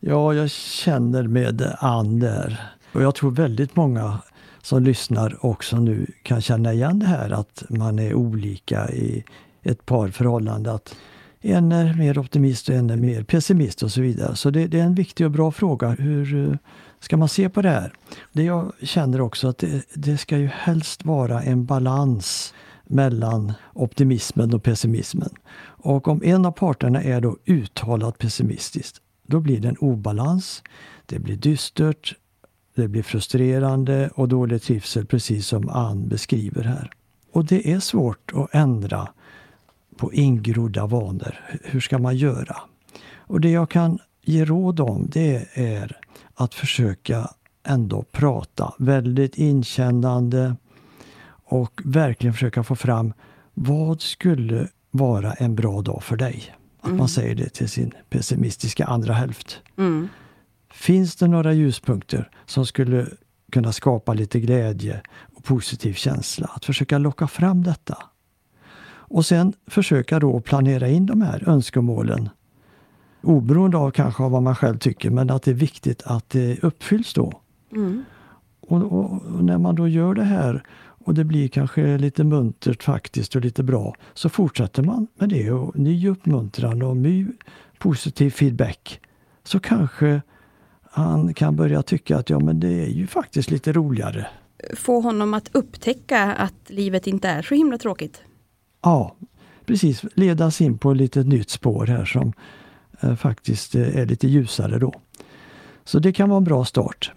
Ja, 0.00 0.34
jag 0.34 0.50
känner 0.50 1.22
med 1.22 1.74
Ann 1.78 2.20
där. 2.20 2.60
Och 2.92 3.02
jag 3.02 3.14
tror 3.14 3.30
väldigt 3.30 3.76
många 3.76 4.18
som 4.62 4.82
lyssnar 4.82 5.46
också 5.46 5.76
nu 5.76 6.06
kan 6.22 6.40
känna 6.40 6.72
igen 6.72 6.98
det 6.98 7.06
här 7.06 7.30
att 7.30 7.62
man 7.68 7.98
är 7.98 8.14
olika 8.14 8.90
i 8.90 9.24
ett 9.62 9.86
parförhållande. 9.86 10.72
Att 10.72 10.96
en 11.40 11.72
är 11.72 11.94
mer 11.94 12.18
optimist 12.18 12.68
och 12.68 12.74
en 12.74 12.90
är 12.90 12.96
mer 12.96 13.22
pessimist 13.22 13.82
och 13.82 13.92
så 13.92 14.00
vidare. 14.00 14.36
Så 14.36 14.50
det, 14.50 14.66
det, 14.66 14.80
är 14.80 14.84
en 14.84 14.94
viktig 14.94 15.26
och 15.26 15.32
bra 15.32 15.52
fråga. 15.52 15.88
Hur 15.88 16.50
eh, 16.50 16.56
ska 17.00 17.16
man 17.16 17.28
se 17.28 17.48
på 17.48 17.62
det 17.62 17.68
här? 17.68 17.92
Det 18.32 18.42
jag 18.42 18.72
känner 18.82 19.20
också 19.20 19.48
att 19.48 19.58
det, 19.58 19.82
det 19.94 20.18
ska 20.18 20.38
ju 20.38 20.46
helst 20.46 21.04
vara 21.04 21.42
en 21.42 21.64
balans 21.64 22.54
mellan 22.90 23.52
optimismen 23.72 24.54
och 24.54 24.62
pessimismen. 24.62 25.30
Och 25.62 26.08
om 26.08 26.22
en 26.24 26.46
av 26.46 26.52
parterna 26.52 27.02
är 27.02 27.20
då 27.20 27.36
uttalat 27.46 28.18
pessimistisk, 28.18 28.96
då 29.26 29.40
blir 29.40 29.60
det 29.60 29.68
en 29.68 29.76
obalans. 29.76 30.62
Det 31.06 31.18
blir 31.18 31.36
dystert, 31.36 32.14
det 32.74 32.88
blir 32.88 33.02
frustrerande 33.02 34.10
och 34.14 34.28
dålig 34.28 34.62
trivsel 34.62 35.06
precis 35.06 35.46
som 35.46 35.68
Ann 35.68 36.08
beskriver 36.08 36.62
här. 36.62 36.90
Och 37.32 37.44
det 37.44 37.72
är 37.72 37.80
svårt 37.80 38.32
att 38.34 38.54
ändra 38.54 39.08
på 39.96 40.12
ingrodda 40.12 40.86
vanor. 40.86 41.34
Hur 41.64 41.80
ska 41.80 41.98
man 41.98 42.16
göra? 42.16 42.56
Och 43.16 43.40
det 43.40 43.50
jag 43.50 43.70
kan 43.70 43.98
ge 44.22 44.44
råd 44.44 44.80
om 44.80 45.08
det 45.12 45.46
är 45.54 46.00
att 46.34 46.54
försöka 46.54 47.30
ändå 47.62 48.04
prata 48.12 48.74
väldigt 48.78 49.38
inkännande, 49.38 50.56
och 51.50 51.80
verkligen 51.84 52.34
försöka 52.34 52.62
få 52.62 52.76
fram 52.76 53.12
vad 53.54 54.00
skulle 54.00 54.68
vara 54.90 55.32
en 55.32 55.54
bra 55.54 55.82
dag 55.82 56.02
för 56.02 56.16
dig? 56.16 56.54
Att 56.80 56.86
mm. 56.86 56.98
man 56.98 57.08
säger 57.08 57.34
det 57.34 57.48
till 57.48 57.68
sin 57.68 57.92
pessimistiska 58.10 58.84
andra 58.84 59.14
hälft. 59.14 59.58
Mm. 59.76 60.08
Finns 60.72 61.16
det 61.16 61.28
några 61.28 61.52
ljuspunkter 61.52 62.30
som 62.46 62.66
skulle 62.66 63.06
kunna 63.52 63.72
skapa 63.72 64.14
lite 64.14 64.40
glädje 64.40 65.02
och 65.34 65.44
positiv 65.44 65.94
känsla? 65.94 66.50
Att 66.54 66.64
försöka 66.64 66.98
locka 66.98 67.28
fram 67.28 67.62
detta. 67.62 67.98
Och 68.88 69.26
sen 69.26 69.52
försöka 69.66 70.18
då 70.18 70.40
planera 70.40 70.88
in 70.88 71.06
de 71.06 71.22
här 71.22 71.48
önskemålen 71.48 72.28
oberoende 73.22 73.76
av 73.76 73.90
kanske 73.90 74.22
av 74.22 74.30
vad 74.30 74.42
man 74.42 74.56
själv 74.56 74.78
tycker, 74.78 75.10
men 75.10 75.30
att 75.30 75.42
det 75.42 75.50
är 75.50 75.54
viktigt 75.54 76.02
att 76.02 76.30
det 76.30 76.64
uppfylls 76.64 77.14
då. 77.14 77.32
Mm. 77.72 78.04
Och, 78.60 78.82
och, 78.82 79.12
och, 79.12 79.44
när 79.44 79.58
man 79.58 79.74
då 79.74 79.88
gör 79.88 80.14
det 80.14 80.24
här 80.24 80.62
och 81.10 81.14
det 81.14 81.24
blir 81.24 81.48
kanske 81.48 81.98
lite 81.98 82.24
muntert 82.24 82.82
faktiskt 82.82 83.36
och 83.36 83.40
lite 83.40 83.62
bra, 83.62 83.94
så 84.14 84.28
fortsätter 84.28 84.82
man 84.82 85.06
med 85.14 85.28
det 85.28 85.50
och 85.50 85.78
ny 85.78 86.08
uppmuntran 86.08 86.82
och 86.82 86.96
ny 86.96 87.26
positiv 87.78 88.30
feedback. 88.30 89.00
Så 89.44 89.60
kanske 89.60 90.22
han 90.82 91.34
kan 91.34 91.56
börja 91.56 91.82
tycka 91.82 92.16
att 92.16 92.30
ja 92.30 92.38
men 92.38 92.60
det 92.60 92.68
är 92.68 92.90
ju 92.90 93.06
faktiskt 93.06 93.50
lite 93.50 93.72
roligare. 93.72 94.26
Få 94.76 95.00
honom 95.00 95.34
att 95.34 95.50
upptäcka 95.52 96.32
att 96.32 96.54
livet 96.66 97.06
inte 97.06 97.28
är 97.28 97.42
så 97.42 97.54
himla 97.54 97.78
tråkigt. 97.78 98.22
Ja, 98.82 99.16
precis. 99.66 100.04
Ledas 100.14 100.60
in 100.60 100.78
på 100.78 100.90
ett 100.90 100.96
litet 100.96 101.26
nytt 101.26 101.50
spår 101.50 101.86
här 101.86 102.04
som 102.04 102.32
eh, 103.00 103.14
faktiskt 103.14 103.74
eh, 103.74 103.96
är 103.98 104.06
lite 104.06 104.28
ljusare 104.28 104.78
då. 104.78 104.92
Så 105.84 105.98
det 105.98 106.12
kan 106.12 106.28
vara 106.28 106.38
en 106.38 106.44
bra 106.44 106.64
start. 106.64 107.12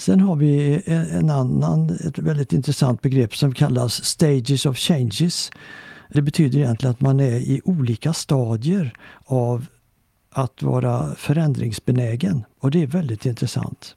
Sen 0.00 0.20
har 0.20 0.36
vi 0.36 0.82
en 0.86 1.30
annan, 1.30 1.90
ett 1.90 2.18
väldigt 2.18 2.52
intressant 2.52 3.02
begrepp 3.02 3.36
som 3.36 3.54
kallas 3.54 4.04
Stages 4.04 4.66
of 4.66 4.78
Changes. 4.78 5.50
Det 6.08 6.22
betyder 6.22 6.58
egentligen 6.58 6.90
att 6.90 7.00
man 7.00 7.20
är 7.20 7.36
i 7.36 7.60
olika 7.64 8.12
stadier 8.12 8.92
av 9.24 9.66
att 10.30 10.62
vara 10.62 11.14
förändringsbenägen 11.14 12.44
och 12.60 12.70
det 12.70 12.82
är 12.82 12.86
väldigt 12.86 13.26
intressant. 13.26 13.94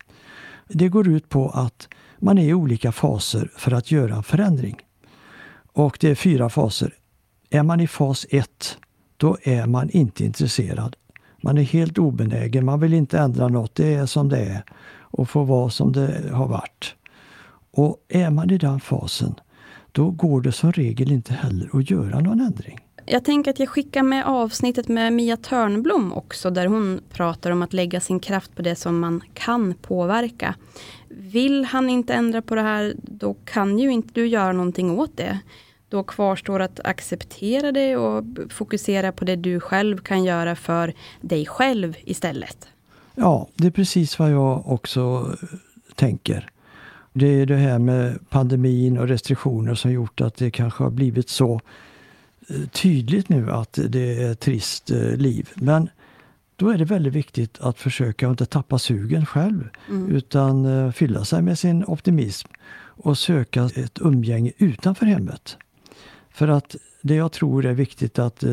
Det 0.67 0.89
går 0.89 1.07
ut 1.07 1.29
på 1.29 1.49
att 1.49 1.87
man 2.19 2.37
är 2.37 2.47
i 2.47 2.53
olika 2.53 2.91
faser 2.91 3.51
för 3.57 3.71
att 3.71 3.91
göra 3.91 4.15
en 4.15 4.23
förändring. 4.23 4.75
Och 5.73 5.97
det 6.01 6.09
är 6.09 6.15
fyra 6.15 6.49
faser. 6.49 6.93
Är 7.49 7.63
man 7.63 7.79
i 7.79 7.87
fas 7.87 8.25
1, 8.29 8.77
då 9.17 9.37
är 9.43 9.65
man 9.65 9.89
inte 9.89 10.25
intresserad. 10.25 10.95
Man 11.43 11.57
är 11.57 11.63
helt 11.63 11.97
obenägen, 11.97 12.65
man 12.65 12.79
vill 12.79 12.93
inte 12.93 13.19
ändra 13.19 13.47
något, 13.47 13.75
det 13.75 13.93
är 13.93 14.05
som 14.05 14.29
det 14.29 14.39
är 14.39 14.63
och 15.13 15.29
få 15.29 15.43
vara 15.43 15.69
som 15.69 15.91
det 15.91 16.29
har 16.31 16.47
varit. 16.47 16.95
Och 17.71 17.97
är 18.09 18.29
man 18.29 18.49
i 18.49 18.57
den 18.57 18.79
fasen, 18.79 19.35
då 19.91 20.11
går 20.11 20.41
det 20.41 20.51
som 20.51 20.71
regel 20.71 21.11
inte 21.11 21.33
heller 21.33 21.69
att 21.73 21.89
göra 21.89 22.19
någon 22.19 22.41
ändring. 22.41 22.79
Jag 23.05 23.25
tänker 23.25 23.51
att 23.51 23.59
jag 23.59 23.69
skickar 23.69 24.03
med 24.03 24.25
avsnittet 24.25 24.87
med 24.87 25.13
Mia 25.13 25.37
Törnblom 25.37 26.13
också, 26.13 26.49
där 26.49 26.65
hon 26.65 27.01
pratar 27.09 27.51
om 27.51 27.61
att 27.61 27.73
lägga 27.73 27.99
sin 27.99 28.19
kraft 28.19 28.55
på 28.55 28.61
det 28.61 28.75
som 28.75 28.99
man 28.99 29.21
kan 29.33 29.73
påverka. 29.73 30.55
Vill 31.09 31.65
han 31.65 31.89
inte 31.89 32.13
ändra 32.13 32.41
på 32.41 32.55
det 32.55 32.61
här, 32.61 32.93
då 32.97 33.33
kan 33.33 33.79
ju 33.79 33.91
inte 33.91 34.09
du 34.13 34.27
göra 34.27 34.51
någonting 34.51 34.99
åt 34.99 35.17
det. 35.17 35.39
Då 35.89 36.03
kvarstår 36.03 36.59
att 36.59 36.79
acceptera 36.83 37.71
det 37.71 37.97
och 37.97 38.23
fokusera 38.49 39.11
på 39.11 39.25
det 39.25 39.35
du 39.35 39.59
själv 39.59 39.97
kan 39.97 40.23
göra 40.23 40.55
för 40.55 40.93
dig 41.21 41.45
själv 41.45 41.95
istället. 42.03 42.67
Ja, 43.15 43.47
det 43.55 43.67
är 43.67 43.71
precis 43.71 44.19
vad 44.19 44.31
jag 44.31 44.67
också 44.67 45.35
tänker. 45.95 46.49
Det 47.13 47.27
är 47.27 47.45
det 47.45 47.55
här 47.55 47.79
med 47.79 48.29
pandemin 48.29 48.97
och 48.97 49.07
restriktioner 49.07 49.75
som 49.75 49.91
gjort 49.91 50.21
att 50.21 50.35
det 50.35 50.51
kanske 50.51 50.83
har 50.83 50.91
blivit 50.91 51.29
så 51.29 51.61
eh, 52.49 52.69
tydligt 52.71 53.29
nu 53.29 53.51
att 53.51 53.79
det 53.87 54.23
är 54.23 54.31
ett 54.31 54.39
trist 54.39 54.91
eh, 54.91 55.15
liv. 55.15 55.49
Men 55.55 55.89
då 56.55 56.69
är 56.69 56.77
det 56.77 56.85
väldigt 56.85 57.13
viktigt 57.13 57.59
att 57.59 57.79
försöka 57.79 58.29
inte 58.29 58.45
tappa 58.45 58.79
sugen 58.79 59.25
själv 59.25 59.69
mm. 59.89 60.11
utan 60.11 60.65
eh, 60.65 60.91
fylla 60.91 61.25
sig 61.25 61.41
med 61.41 61.59
sin 61.59 61.85
optimism 61.85 62.49
och 62.75 63.17
söka 63.17 63.69
ett 63.75 63.99
umgänge 64.01 64.51
utanför 64.57 65.05
hemmet. 65.05 65.57
För 66.29 66.47
att 66.47 66.75
det 67.01 67.15
jag 67.15 67.31
tror 67.31 67.65
är 67.65 67.73
viktigt 67.73 68.19
att, 68.19 68.43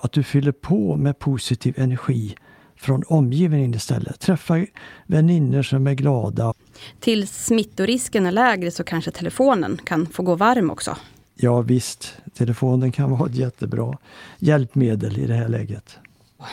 att 0.00 0.12
du 0.12 0.22
fyller 0.22 0.52
på 0.52 0.96
med 0.96 1.18
positiv 1.18 1.74
energi 1.78 2.36
från 2.80 3.02
omgivningen 3.06 3.74
istället. 3.74 4.20
Träffa 4.20 4.66
vänner 5.06 5.62
som 5.62 5.86
är 5.86 5.94
glada. 5.94 6.54
Till 7.00 7.28
smittorisken 7.28 8.26
är 8.26 8.32
lägre 8.32 8.70
så 8.70 8.84
kanske 8.84 9.10
telefonen 9.10 9.78
kan 9.84 10.06
få 10.06 10.22
gå 10.22 10.34
varm 10.34 10.70
också? 10.70 10.96
Ja 11.34 11.60
visst, 11.60 12.16
telefonen 12.34 12.92
kan 12.92 13.10
vara 13.10 13.28
ett 13.28 13.34
jättebra 13.34 13.98
hjälpmedel 14.38 15.18
i 15.18 15.26
det 15.26 15.34
här 15.34 15.48
läget. 15.48 15.98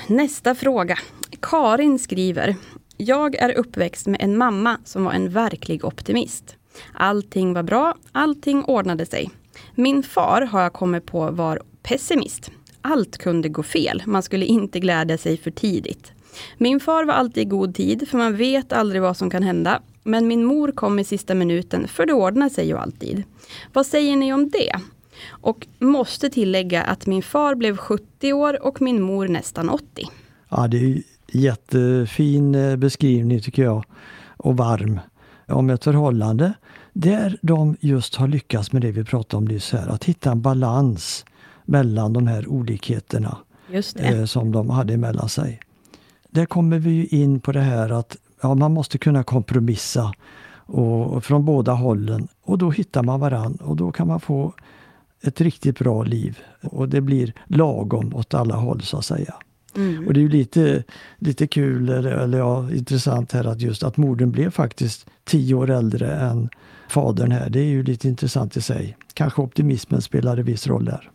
Nästa 0.07 0.55
fråga. 0.55 0.97
Karin 1.39 1.99
skriver. 1.99 2.55
Jag 2.97 3.35
är 3.35 3.57
uppväxt 3.57 4.07
med 4.07 4.21
en 4.21 4.37
mamma 4.37 4.77
som 4.83 5.03
var 5.03 5.11
en 5.11 5.29
verklig 5.29 5.85
optimist. 5.85 6.55
Allting 6.93 7.53
var 7.53 7.63
bra, 7.63 7.95
allting 8.11 8.63
ordnade 8.63 9.05
sig. 9.05 9.29
Min 9.75 10.03
far 10.03 10.41
har 10.41 10.61
jag 10.61 10.73
kommit 10.73 11.05
på 11.05 11.31
var 11.31 11.61
pessimist. 11.83 12.51
Allt 12.81 13.17
kunde 13.17 13.49
gå 13.49 13.63
fel, 13.63 14.03
man 14.05 14.23
skulle 14.23 14.45
inte 14.45 14.79
glädja 14.79 15.17
sig 15.17 15.37
för 15.37 15.51
tidigt. 15.51 16.11
Min 16.57 16.79
far 16.79 17.05
var 17.05 17.13
alltid 17.13 17.41
i 17.41 17.45
god 17.45 17.75
tid, 17.75 18.07
för 18.09 18.17
man 18.17 18.37
vet 18.37 18.73
aldrig 18.73 19.01
vad 19.01 19.17
som 19.17 19.29
kan 19.29 19.43
hända. 19.43 19.81
Men 20.03 20.27
min 20.27 20.45
mor 20.45 20.71
kom 20.71 20.99
i 20.99 21.03
sista 21.03 21.35
minuten, 21.35 21.87
för 21.87 22.05
det 22.05 22.13
ordnar 22.13 22.49
sig 22.49 22.67
ju 22.67 22.77
alltid. 22.77 23.23
Vad 23.73 23.85
säger 23.85 24.15
ni 24.15 24.33
om 24.33 24.49
det? 24.49 24.71
Och 25.29 25.67
måste 25.79 26.29
tillägga 26.29 26.83
att 26.83 27.05
min 27.05 27.23
far 27.23 27.55
blev 27.55 27.77
70 27.77 28.33
år 28.33 28.65
och 28.65 28.81
min 28.81 29.01
mor 29.01 29.27
nästan 29.27 29.69
80. 29.69 29.85
Ja, 30.49 30.67
det 30.67 30.77
är 30.77 31.01
jättefin 31.31 32.55
eh, 32.55 32.75
beskrivning 32.75 33.41
tycker 33.41 33.63
jag. 33.63 33.83
Och 34.37 34.57
varm. 34.57 34.99
Om 35.47 35.69
ett 35.69 35.83
förhållande 35.83 36.53
där 36.93 37.37
de 37.41 37.75
just 37.79 38.15
har 38.15 38.27
lyckats 38.27 38.71
med 38.71 38.81
det 38.81 38.91
vi 38.91 39.03
pratade 39.03 39.37
om 39.37 39.45
nyss 39.45 39.71
här, 39.71 39.87
att 39.87 40.03
hitta 40.03 40.31
en 40.31 40.41
balans 40.41 41.25
mellan 41.65 42.13
de 42.13 42.27
här 42.27 42.47
olikheterna 42.47 43.37
eh, 43.95 44.25
som 44.25 44.51
de 44.51 44.69
hade 44.69 44.97
mellan 44.97 45.29
sig 45.29 45.59
där 46.37 46.45
kommer 46.45 46.79
vi 46.79 47.05
in 47.05 47.39
på 47.39 47.51
det 47.51 47.61
här 47.61 47.89
att 47.89 48.17
ja, 48.41 48.55
man 48.55 48.73
måste 48.73 48.97
kunna 48.97 49.23
kompromissa 49.23 50.13
och, 50.55 51.13
och 51.13 51.23
från 51.23 51.45
båda 51.45 51.71
hållen 51.71 52.27
och 52.43 52.57
då 52.57 52.71
hittar 52.71 53.03
man 53.03 53.19
varann 53.19 53.55
och 53.55 53.75
då 53.75 53.91
kan 53.91 54.07
man 54.07 54.19
få 54.19 54.53
ett 55.21 55.41
riktigt 55.41 55.79
bra 55.79 56.03
liv. 56.03 56.39
Och 56.61 56.89
det 56.89 57.01
blir 57.01 57.33
lagom 57.47 58.15
åt 58.15 58.33
alla 58.33 58.55
håll 58.55 58.81
så 58.81 58.97
att 58.97 59.05
säga. 59.05 59.33
Mm. 59.75 60.07
Och 60.07 60.13
det 60.13 60.19
är 60.19 60.21
ju 60.21 60.29
lite, 60.29 60.83
lite 61.17 61.47
kul, 61.47 61.89
eller, 61.89 62.11
eller 62.11 62.37
ja, 62.37 62.71
intressant 62.71 63.31
här 63.31 63.43
att 63.43 63.61
just 63.61 63.83
att 63.83 63.97
modern 63.97 64.31
blev 64.31 64.51
faktiskt 64.51 65.05
tio 65.23 65.55
år 65.55 65.69
äldre 65.69 66.15
än 66.15 66.49
fadern 66.89 67.31
här. 67.31 67.49
Det 67.49 67.59
är 67.59 67.65
ju 67.65 67.83
lite 67.83 68.07
intressant 68.07 68.57
i 68.57 68.61
sig. 68.61 68.97
Kanske 69.13 69.41
optimismen 69.41 70.01
spelade 70.01 70.43
viss 70.43 70.67
roll 70.67 70.85
där. 70.85 71.11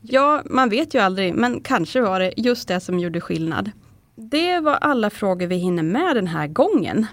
Ja, 0.00 0.42
man 0.44 0.68
vet 0.68 0.94
ju 0.94 0.98
aldrig, 0.98 1.34
men 1.34 1.60
kanske 1.60 2.00
var 2.00 2.20
det 2.20 2.32
just 2.36 2.68
det 2.68 2.80
som 2.80 2.98
gjorde 2.98 3.20
skillnad. 3.20 3.70
Det 4.20 4.60
var 4.60 4.74
alla 4.74 5.10
frågor 5.10 5.46
vi 5.46 5.56
hinner 5.56 5.82
med 5.82 6.16
den 6.16 6.26
här 6.26 6.46
gången. 6.46 7.06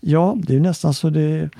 Ja, 0.00 0.36
det 0.38 0.56
är 0.56 0.60
nästan 0.60 0.94
så 0.94 1.10
det 1.10 1.50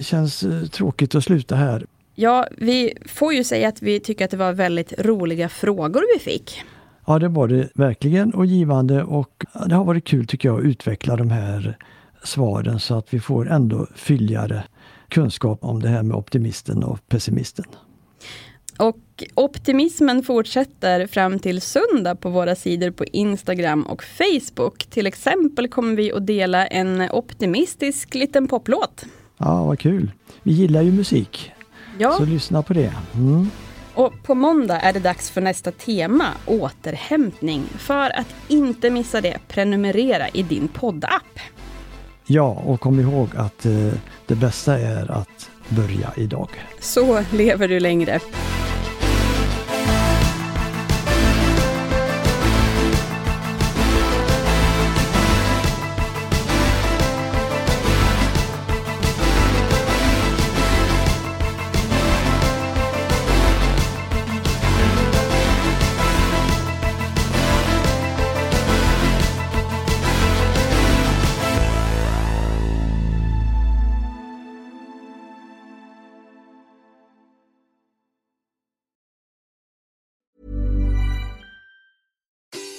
känns 0.00 0.42
eh, 0.42 0.62
tråkigt 0.62 1.14
att 1.14 1.24
sluta 1.24 1.56
här. 1.56 1.86
Ja, 2.14 2.46
vi 2.56 2.94
får 3.06 3.34
ju 3.34 3.44
säga 3.44 3.68
att 3.68 3.82
vi 3.82 4.00
tycker 4.00 4.24
att 4.24 4.30
det 4.30 4.36
var 4.36 4.52
väldigt 4.52 4.92
roliga 4.98 5.48
frågor 5.48 6.02
vi 6.14 6.20
fick. 6.20 6.62
Ja, 7.06 7.18
det 7.18 7.28
var 7.28 7.48
det 7.48 7.68
verkligen 7.74 8.34
och 8.34 8.46
givande 8.46 9.02
och 9.02 9.44
det 9.66 9.74
har 9.74 9.84
varit 9.84 10.04
kul 10.04 10.26
tycker 10.26 10.48
jag 10.48 10.58
att 10.58 10.64
utveckla 10.64 11.16
de 11.16 11.30
här 11.30 11.78
svaren 12.22 12.80
så 12.80 12.94
att 12.98 13.14
vi 13.14 13.20
får 13.20 13.50
ändå 13.50 13.86
fylligare 13.94 14.64
kunskap 15.08 15.58
om 15.64 15.82
det 15.82 15.88
här 15.88 16.02
med 16.02 16.16
optimisten 16.16 16.84
och 16.84 17.08
pessimisten. 17.08 17.64
Och 18.78 19.24
optimismen 19.34 20.22
fortsätter 20.22 21.06
fram 21.06 21.38
till 21.38 21.60
söndag 21.60 22.14
på 22.14 22.30
våra 22.30 22.54
sidor 22.54 22.90
på 22.90 23.04
Instagram 23.04 23.82
och 23.82 24.02
Facebook. 24.04 24.86
Till 24.90 25.06
exempel 25.06 25.68
kommer 25.68 25.96
vi 25.96 26.12
att 26.12 26.26
dela 26.26 26.66
en 26.66 27.10
optimistisk 27.10 28.14
liten 28.14 28.48
poplåt. 28.48 29.04
Ja, 29.38 29.64
vad 29.64 29.78
kul. 29.78 30.10
Vi 30.42 30.52
gillar 30.52 30.82
ju 30.82 30.92
musik. 30.92 31.52
Ja. 31.98 32.12
Så 32.12 32.24
lyssna 32.24 32.62
på 32.62 32.72
det. 32.72 32.92
Mm. 33.14 33.50
Och 33.94 34.22
på 34.22 34.34
måndag 34.34 34.80
är 34.80 34.92
det 34.92 35.00
dags 35.00 35.30
för 35.30 35.40
nästa 35.40 35.72
tema, 35.72 36.26
återhämtning. 36.46 37.62
För 37.78 38.18
att 38.18 38.34
inte 38.48 38.90
missa 38.90 39.20
det, 39.20 39.38
prenumerera 39.48 40.28
i 40.28 40.42
din 40.42 40.68
poddapp. 40.68 41.38
Ja, 42.26 42.62
och 42.66 42.80
kom 42.80 43.00
ihåg 43.00 43.28
att 43.36 43.66
eh, 43.66 43.92
det 44.26 44.34
bästa 44.34 44.78
är 44.78 45.10
att 45.10 45.50
börja 45.68 46.12
idag. 46.16 46.48
Så 46.80 47.24
lever 47.32 47.68
du 47.68 47.80
längre. 47.80 48.20